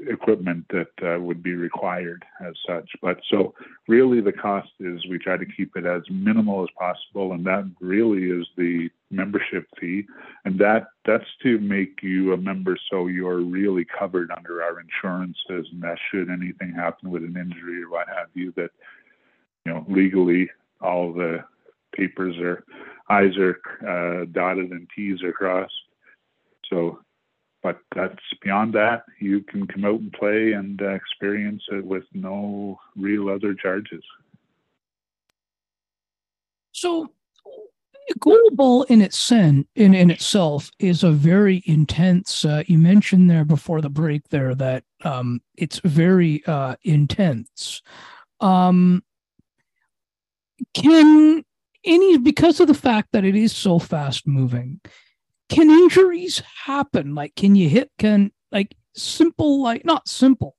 [0.08, 2.88] equipment that uh, would be required as such.
[3.00, 3.54] But so
[3.88, 7.70] really the cost is we try to keep it as minimal as possible, and that
[7.80, 10.04] really is the membership fee,
[10.44, 15.68] and that that's to make you a member so you're really covered under our insurances,
[15.72, 18.70] and that should anything happen with an injury or what have you, that
[19.64, 20.50] you know legally
[20.80, 21.44] all the
[21.94, 22.64] papers are
[23.08, 25.72] I's are uh, dotted and T's are crossed.
[26.68, 26.98] So
[27.62, 29.04] but that's beyond that.
[29.20, 34.02] You can come out and play and uh, experience it with no real other charges.
[36.72, 37.12] So,
[38.18, 42.44] goalball in its in, in itself is a very intense.
[42.44, 47.80] Uh, you mentioned there before the break there that um, it's very uh, intense.
[48.40, 49.04] Um,
[50.74, 51.44] can
[51.84, 54.80] any because of the fact that it is so fast moving
[55.52, 57.14] can injuries happen?
[57.14, 57.90] Like, can you hit?
[57.98, 60.56] Can like simple, like not simple,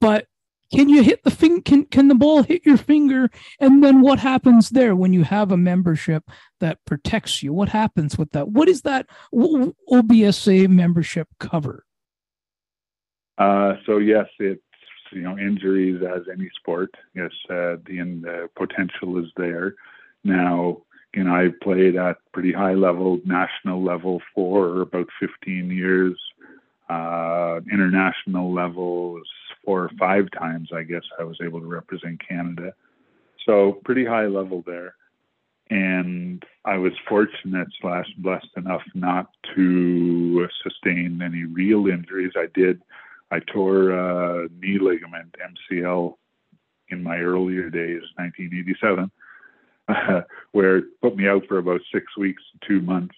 [0.00, 0.26] but
[0.72, 1.60] can you hit the thing?
[1.62, 3.30] Can can the ball hit your finger?
[3.60, 6.24] And then what happens there when you have a membership
[6.60, 7.52] that protects you?
[7.52, 8.48] What happens with that?
[8.48, 11.84] What is that OBSA membership cover?
[13.36, 14.62] Uh, so yes, it's
[15.12, 16.94] you know injuries as any sport.
[17.14, 19.74] Yes, uh, the, the potential is there.
[20.24, 20.82] Now
[21.14, 26.18] you know, I played at pretty high level, national level for about 15 years,
[26.88, 29.26] uh, international levels
[29.64, 32.72] four or five times, I guess I was able to represent Canada.
[33.46, 34.94] So pretty high level there.
[35.70, 42.32] And I was fortunate slash blessed enough not to sustain any real injuries.
[42.36, 42.82] I did,
[43.30, 45.36] I tore a knee ligament,
[45.70, 46.14] MCL,
[46.88, 49.10] in my earlier days, 1987
[50.52, 53.14] where it put me out for about six weeks, two months,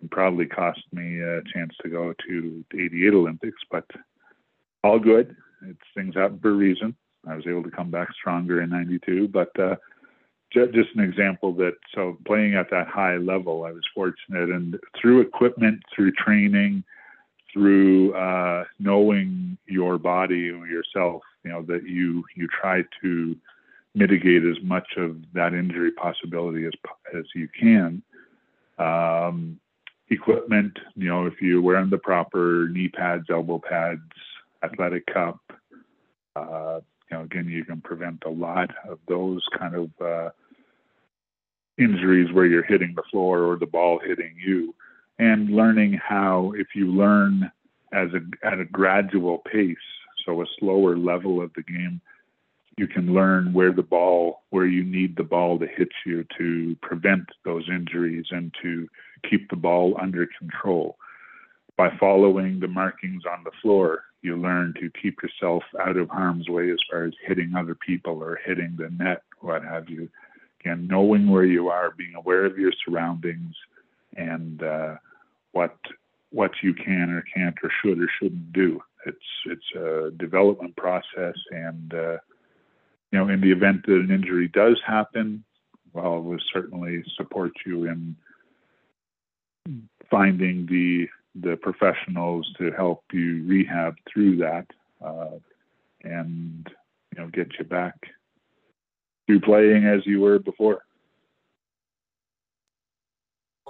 [0.00, 3.62] and probably cost me a chance to go to the 88 Olympics.
[3.70, 3.84] But
[4.82, 5.36] all good.
[5.66, 6.96] It's things happen for a reason.
[7.26, 9.28] I was able to come back stronger in 92.
[9.28, 9.76] But uh,
[10.52, 14.50] just, an example that, so playing at that high level, I was fortunate.
[14.50, 16.84] And through equipment, through training,
[17.52, 23.36] through uh, knowing your body yourself, you know, that you, you try to
[23.94, 26.72] mitigate as much of that injury possibility as
[27.16, 28.02] as you can.
[28.78, 29.60] Um,
[30.10, 34.00] equipment, you know, if you're wearing the proper knee pads, elbow pads,
[34.62, 35.40] athletic cup,
[36.36, 40.30] uh, you know, again, you can prevent a lot of those kind of uh,
[41.78, 44.74] injuries where you're hitting the floor or the ball hitting you.
[45.18, 47.50] And learning how, if you learn
[47.92, 49.76] as a at a gradual pace,
[50.24, 52.00] so a slower level of the game,
[52.76, 56.76] you can learn where the ball, where you need the ball to hit you to
[56.80, 58.88] prevent those injuries and to
[59.28, 60.96] keep the ball under control.
[61.76, 66.48] By following the markings on the floor, you learn to keep yourself out of harm's
[66.48, 70.08] way as far as hitting other people or hitting the net, what have you.
[70.60, 73.54] Again, knowing where you are, being aware of your surroundings,
[74.16, 74.94] and uh,
[75.52, 75.76] what
[76.30, 78.80] what you can or can't or should or shouldn't do.
[79.06, 82.16] It's it's a development process, and uh,
[83.12, 85.44] you know, in the event that an injury does happen,
[85.92, 88.16] well, we'll certainly support you in
[90.10, 94.66] finding the the professionals to help you rehab through that
[95.02, 95.38] uh,
[96.02, 96.68] and
[97.14, 97.94] you know get you back
[99.28, 100.82] to playing as you were before.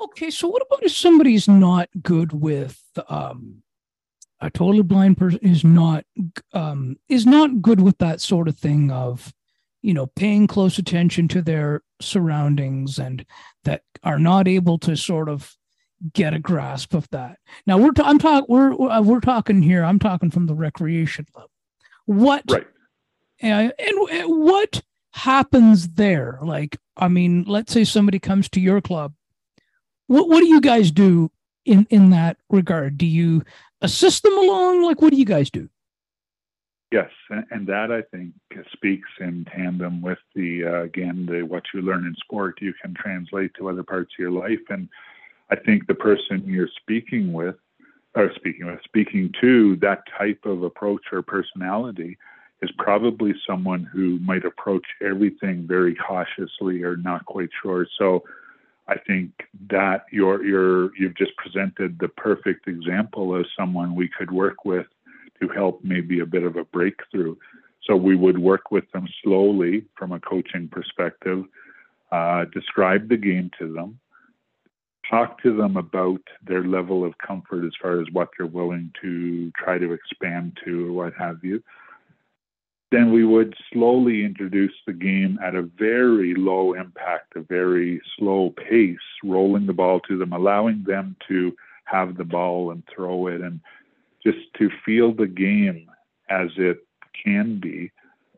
[0.01, 3.63] Okay, so what about if somebody's not good with um,
[4.43, 6.05] a totally blind person is not
[6.53, 9.33] um, is not good with that sort of thing of
[9.83, 13.25] you know paying close attention to their surroundings and
[13.65, 15.57] that are not able to sort of
[16.13, 17.39] get a grasp of that.
[17.67, 21.51] Now we're ta- i'm talking we're we're talking here i'm talking from the recreation level.
[22.07, 22.67] What right.
[23.41, 23.97] And, and
[24.27, 24.83] what
[25.13, 26.41] happens there?
[26.43, 29.15] Like i mean let's say somebody comes to your club.
[30.09, 31.31] What what do you guys do
[31.65, 33.43] in in that regard do you
[33.81, 34.83] assist them along?
[34.83, 35.69] Like, what do you guys do?
[36.91, 38.35] Yes, and that I think
[38.71, 42.95] speaks in tandem with the uh, again the what you learn in sport you can
[42.95, 44.89] translate to other parts of your life, and
[45.51, 47.57] I think the person you're speaking with,
[48.15, 52.19] or speaking with, speaking to that type of approach or personality
[52.61, 57.87] is probably someone who might approach everything very cautiously or not quite sure.
[57.99, 58.23] So
[58.93, 59.31] I think
[59.71, 64.87] that you're, you're, you've just presented the perfect example of someone we could work with
[65.41, 67.37] to help maybe a bit of a breakthrough.
[67.87, 71.45] So we would work with them slowly from a coaching perspective,
[72.11, 73.99] uh, describe the game to them,
[75.09, 79.51] talk to them about their level of comfort as far as what they're willing to
[79.53, 81.63] try to expand to or what have you
[82.93, 88.51] then we would slowly introduce the game at a very low impact, a very slow
[88.51, 91.57] pace, rolling the ball to them, allowing them to
[91.87, 93.61] have the ball and throw it, and
[94.23, 95.91] just to feel the game
[96.29, 96.87] as it
[97.25, 97.91] can be,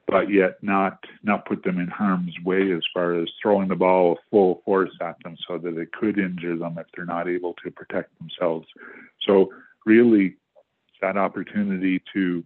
[0.06, 4.18] but yet not not put them in harm's way as far as throwing the ball
[4.30, 7.70] full force at them so that it could injure them if they're not able to
[7.72, 8.68] protect themselves.
[9.26, 9.52] So
[9.84, 10.36] really,
[11.00, 12.44] that opportunity to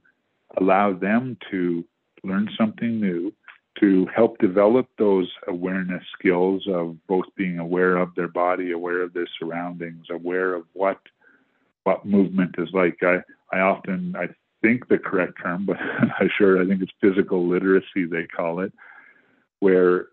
[0.57, 1.85] allow them to
[2.25, 3.33] learn something new,
[3.81, 9.13] to help develop those awareness skills of both being aware of their body, aware of
[9.13, 10.99] their surroundings, aware of what
[11.85, 12.99] what movement is like.
[13.03, 13.23] I,
[13.53, 14.29] I often I
[14.63, 15.77] think the correct term, but
[16.21, 16.61] I'm sure.
[16.61, 18.73] I think it's physical literacy they call it,
[19.61, 20.09] where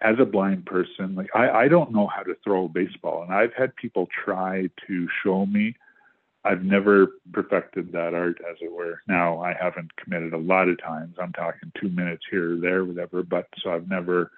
[0.00, 3.32] as a blind person, like I, I don't know how to throw a baseball, and
[3.32, 5.74] I've had people try to show me
[6.48, 9.02] I've never perfected that art, as it were.
[9.06, 11.14] Now, I haven't committed a lot of times.
[11.20, 13.22] I'm talking two minutes here or there, whatever.
[13.22, 14.30] But so I've never,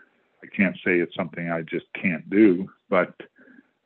[0.43, 3.15] I can't say it's something I just can't do, but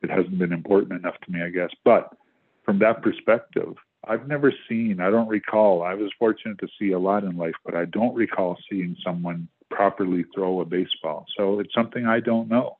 [0.01, 1.69] it hasn't been important enough to me, I guess.
[1.83, 2.15] But
[2.63, 3.75] from that perspective,
[4.07, 7.55] I've never seen, I don't recall, I was fortunate to see a lot in life,
[7.63, 11.25] but I don't recall seeing someone properly throw a baseball.
[11.37, 12.77] So it's something I don't know.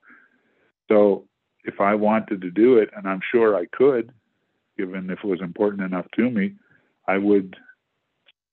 [0.87, 1.27] So
[1.65, 4.11] if I wanted to do it, and I'm sure I could,
[4.77, 6.55] given if it was important enough to me,
[7.07, 7.55] I would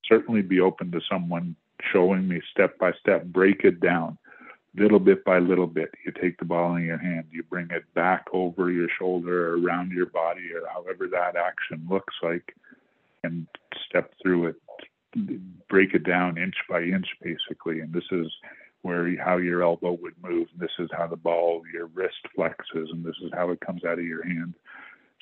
[0.04, 1.56] certainly be open to someone
[1.92, 4.18] showing me step by step, break it down
[4.76, 5.90] little bit by little bit.
[6.04, 9.58] You take the ball in your hand, you bring it back over your shoulder or
[9.58, 12.54] around your body or however that action looks like,
[13.22, 13.46] and
[13.88, 14.56] step through it,
[15.68, 17.80] break it down inch by inch basically.
[17.80, 18.26] And this is
[18.80, 20.48] where how your elbow would move.
[20.52, 23.84] And this is how the ball, your wrist flexes, and this is how it comes
[23.84, 24.54] out of your hand.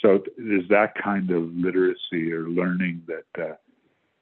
[0.01, 3.55] So there's that kind of literacy or learning that uh,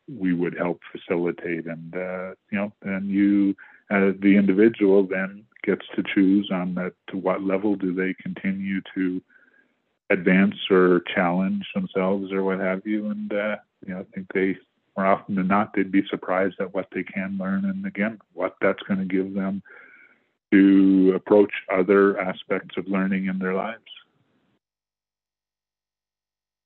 [0.08, 3.54] we would help facilitate, and uh, you know, and you,
[3.90, 8.80] uh, the individual, then gets to choose on that to what level do they continue
[8.94, 9.20] to
[10.10, 13.10] advance or challenge themselves or what have you.
[13.10, 13.56] And uh,
[13.86, 14.56] you know, I think they
[14.96, 18.56] more often than not they'd be surprised at what they can learn, and again, what
[18.60, 19.62] that's going to give them
[20.50, 23.82] to approach other aspects of learning in their lives.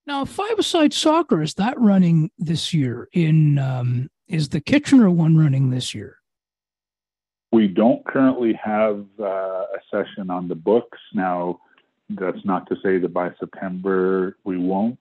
[0.06, 3.08] Now, five-a-side soccer is that running this year?
[3.12, 6.18] In um, is the Kitchener one running this year?
[7.52, 11.60] We don't currently have uh, a session on the books now.
[12.10, 14.98] That's not to say that by September we won't.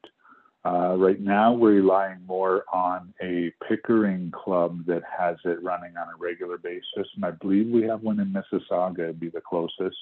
[0.63, 6.07] Uh, right now, we're relying more on a Pickering club that has it running on
[6.09, 8.99] a regular basis, and I believe we have one in Mississauga.
[8.99, 9.97] It'd be the closest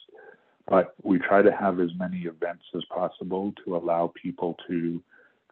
[0.70, 5.02] but we try to have as many events as possible to allow people to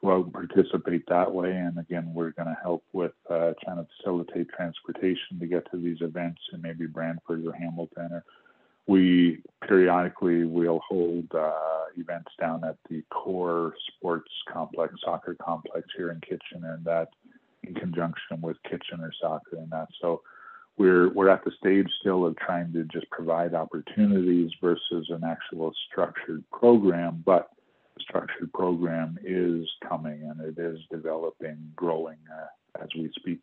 [0.02, 1.52] go out and participate that way.
[1.52, 5.78] And again, we're going to help with uh, trying to facilitate transportation to get to
[5.78, 8.10] these events in maybe Brantford or Hamilton.
[8.12, 8.24] Or
[8.86, 16.12] we periodically will hold uh, events down at the core sports complex, soccer complex here
[16.12, 17.10] in Kitchener, and that
[17.64, 19.88] in conjunction with Kitchener Soccer and that.
[20.00, 20.22] So
[20.78, 25.74] we're we're at the stage still of trying to just provide opportunities versus an actual
[25.90, 27.50] structured program, but
[27.96, 33.42] the structured program is coming and it is developing, growing uh, as we speak.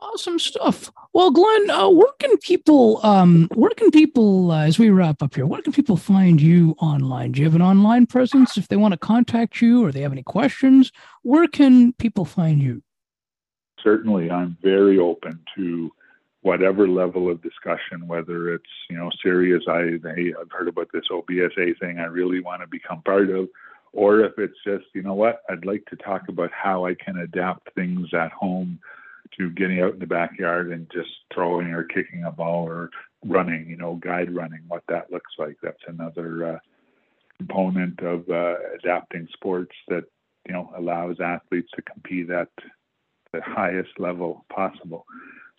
[0.00, 0.92] Awesome stuff.
[1.14, 5.34] Well, Glen, uh, where can people, um, where can people, uh, as we wrap up
[5.34, 7.32] here, where can people find you online?
[7.32, 10.12] Do you have an online presence if they want to contact you or they have
[10.12, 10.92] any questions?
[11.22, 12.82] Where can people find you?
[13.82, 15.90] Certainly I'm very open to
[16.42, 21.08] whatever level of discussion, whether it's you know serious, I hey, I've heard about this
[21.10, 23.48] OBSA thing, I really want to become part of,
[23.92, 27.18] or if it's just you know what, I'd like to talk about how I can
[27.18, 28.78] adapt things at home
[29.38, 32.90] to getting out in the backyard and just throwing or kicking a ball or
[33.24, 35.56] running, you know, guide running, what that looks like.
[35.62, 36.58] That's another uh,
[37.38, 40.04] component of uh, adapting sports that
[40.46, 42.48] you know allows athletes to compete at
[43.32, 45.06] the highest level possible.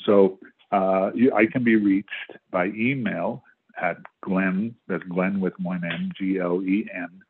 [0.06, 0.39] So
[0.72, 2.10] uh, you, I can be reached
[2.52, 3.44] by email
[3.80, 7.22] at Glen, that's Glen with one N, G L E N,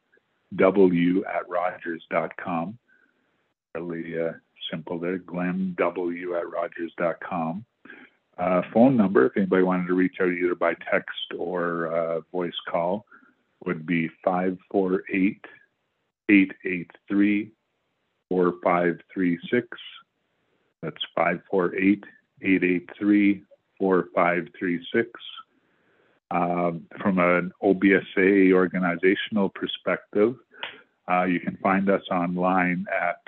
[0.55, 2.77] W at Rogers.com.
[3.75, 4.33] Really uh,
[4.71, 7.65] simple there, Glen W at Rogers.com.
[8.37, 12.53] Uh, phone number, if anybody wanted to reach out either by text or uh, voice
[12.69, 13.05] call,
[13.65, 15.45] would be 548
[16.29, 17.51] 883
[18.29, 19.67] 4536.
[20.81, 22.03] That's 548
[22.41, 23.43] 883
[23.79, 25.09] 4536.
[26.29, 30.35] Um, from an OBSA organizational perspective,
[31.09, 33.21] uh, you can find us online at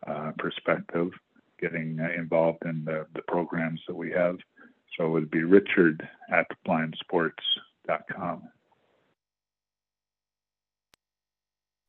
[0.06, 1.12] uh, perspective,
[1.58, 4.38] getting uh, involved in the, the programs that we have.
[5.00, 8.42] So it would be richard at blindsports.com.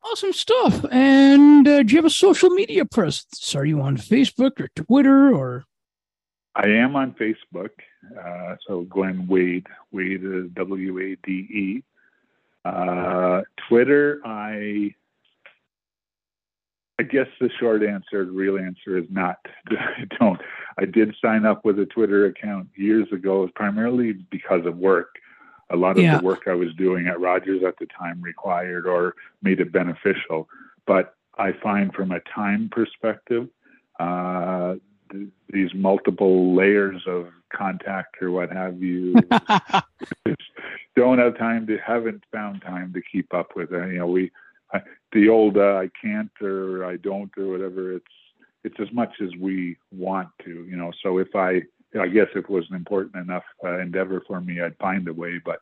[0.01, 0.85] Awesome stuff.
[0.89, 3.53] And uh, do you have a social media presence?
[3.53, 5.65] Are you on Facebook or Twitter or?
[6.55, 7.71] I am on Facebook.
[8.17, 11.83] Uh, so Glen Wade, Wade is W A D E.
[12.63, 14.95] Uh, Twitter, I
[17.02, 19.38] I guess the short answer, the real answer is not.
[19.72, 20.40] I don't.
[20.78, 25.15] I did sign up with a Twitter account years ago, primarily because of work.
[25.72, 26.19] A lot of Yeah.
[26.19, 30.48] the work I was doing at Rogers at the time required or made it beneficial.
[30.86, 33.48] But I find from a time perspective,
[33.99, 34.76] uh,
[35.11, 39.15] th- these multiple layers of contact or what have you
[40.95, 43.91] don't have time to haven't found time to keep up with it.
[43.91, 44.30] You know, we
[44.73, 44.81] I,
[45.11, 47.93] the old uh, I can't or I don't or whatever.
[47.93, 48.06] It's
[48.64, 50.65] it's as much as we want to.
[50.69, 51.61] You know, so if I
[51.99, 55.14] I guess if it was an important enough uh, endeavor for me, I'd find a
[55.14, 55.41] way.
[55.43, 55.60] But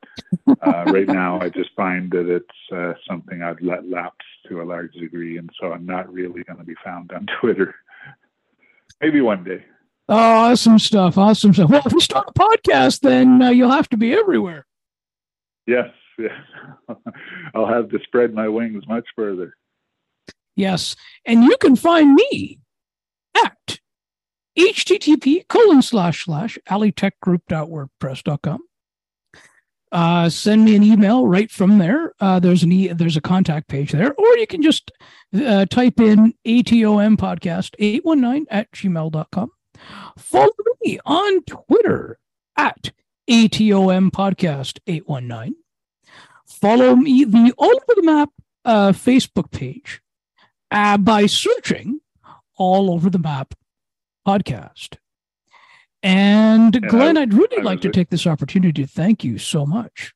[0.48, 4.64] uh, right now, I just find that it's uh, something I've let lapse to a
[4.64, 7.76] large degree, and so I'm not really going to be found on Twitter.
[9.02, 9.66] Maybe one day.
[10.08, 11.18] Oh, awesome stuff.
[11.18, 11.70] Awesome stuff.
[11.70, 14.66] Well, if you start a podcast, then uh, you'll have to be everywhere.
[15.68, 15.90] Yes.
[17.56, 19.54] I'll have to spread my wings much further.
[20.56, 20.96] Yes.
[21.26, 22.60] And you can find me
[23.36, 23.80] at
[24.58, 28.60] http colon slash slash alitechgroup.wordpress.com.
[29.92, 32.14] Uh, send me an email right from there.
[32.20, 34.92] Uh, there's an e- there's a contact page there, or you can just
[35.34, 39.50] uh, type in ATOM podcast 819 at gmail.com.
[40.18, 40.52] Follow
[40.84, 42.20] me on Twitter
[42.56, 42.92] at
[43.30, 45.56] ATOM podcast 819.
[46.62, 48.30] Follow me the all over the map
[48.66, 50.02] uh, Facebook page
[50.72, 52.00] uh, by searching
[52.58, 53.54] all over the map
[54.28, 54.98] podcast.
[56.04, 59.38] And And Glen, I- I'd really I like to take this opportunity to thank you
[59.38, 60.14] so much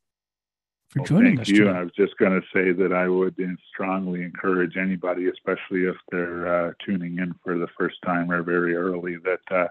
[0.90, 1.66] for Well, joining thank us you.
[1.66, 1.78] today.
[1.78, 5.96] I was just going to say that I would uh, strongly encourage anybody, especially if
[6.12, 9.68] they're uh, tuning in for the first time or very early, that uh,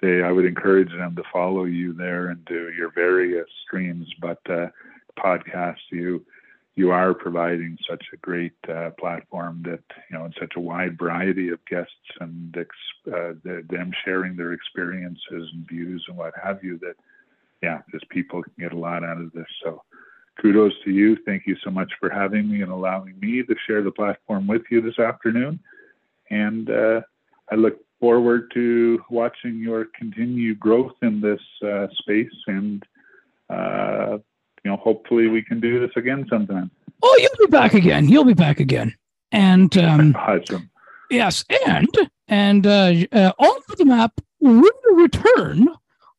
[0.00, 4.06] they I would encourage them to follow you there and do your various streams.
[4.20, 4.68] But uh,
[5.24, 6.24] podcast, you
[6.76, 10.96] you are providing such a great uh, platform that you know, and such a wide
[10.96, 16.34] variety of guests and ex- uh, the, them sharing their experiences and views and what
[16.40, 16.78] have you.
[16.78, 16.94] That
[17.62, 19.46] yeah, just people can get a lot out of this.
[19.64, 19.82] So
[20.40, 21.16] kudos to you.
[21.26, 24.62] Thank you so much for having me and allowing me to share the platform with
[24.70, 25.58] you this afternoon.
[26.30, 27.00] And uh,
[27.50, 32.32] I look forward to watching your continued growth in this uh, space.
[32.46, 32.84] And,
[33.50, 34.18] uh,
[34.64, 36.70] you know, hopefully we can do this again sometime.
[37.02, 38.08] Oh, you'll be back again.
[38.08, 38.94] You'll be back again.
[39.32, 40.70] And um, Awesome.
[41.10, 41.88] Yes, and
[42.26, 45.68] and uh, uh, all over the map will return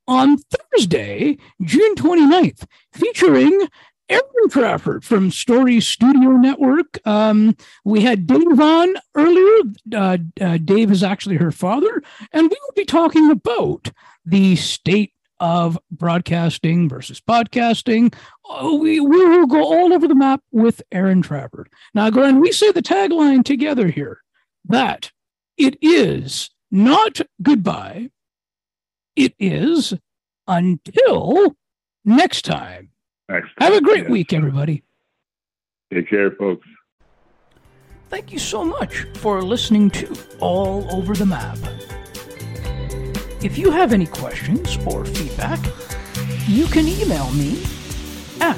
[0.07, 3.67] on Thursday, June 29th, featuring
[4.09, 7.05] Aaron Trafford from Story Studio Network.
[7.05, 7.55] Um,
[7.85, 9.61] we had Dave on earlier.
[9.93, 12.01] Uh, uh, Dave is actually her father,
[12.33, 13.91] and we will be talking about
[14.25, 18.13] the state of broadcasting versus podcasting.
[18.45, 21.69] Oh, we, we will go all over the map with Aaron Trafford.
[21.93, 24.21] Now, Glen, we say the tagline together here
[24.65, 25.11] that
[25.57, 28.09] it is not goodbye.
[29.15, 29.93] It is
[30.47, 31.55] until
[32.05, 32.89] next time.
[33.27, 34.09] Next Have a great Yes.
[34.09, 34.83] week, everybody.
[35.93, 36.67] Take care, folks.
[38.09, 41.57] Thank you so much for listening to All Over the Map.
[43.41, 45.59] If you have any questions or feedback,
[46.45, 47.63] you can email me
[48.41, 48.57] at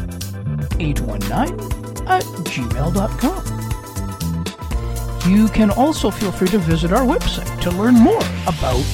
[0.80, 1.60] 819
[2.08, 3.65] at gmail.com.
[5.28, 8.86] You can also feel free to visit our website to learn more about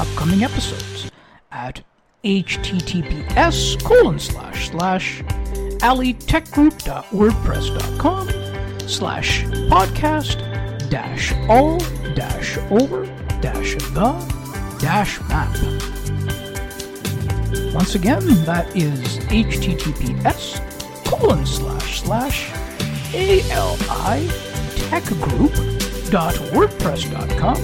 [0.00, 1.10] upcoming episodes
[1.52, 1.82] at
[2.24, 5.22] https colon slash slash
[5.82, 8.28] alitechgroup.wordpress.com
[8.88, 10.38] slash podcast
[10.88, 11.76] dash all
[12.14, 13.04] dash over
[13.42, 15.54] dash the dash map.
[17.74, 20.62] Once again, that is https
[21.04, 22.50] colon slash slash
[23.90, 24.30] ali
[26.14, 27.56] techgroup.wordpress.com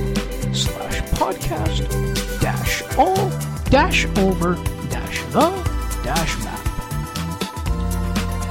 [0.52, 3.30] slash podcast dash all
[3.70, 4.54] dash over
[4.88, 5.50] dash the
[6.02, 6.66] dash map.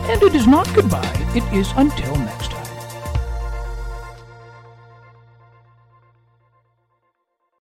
[0.10, 2.59] And it is not goodbye, it is until next time.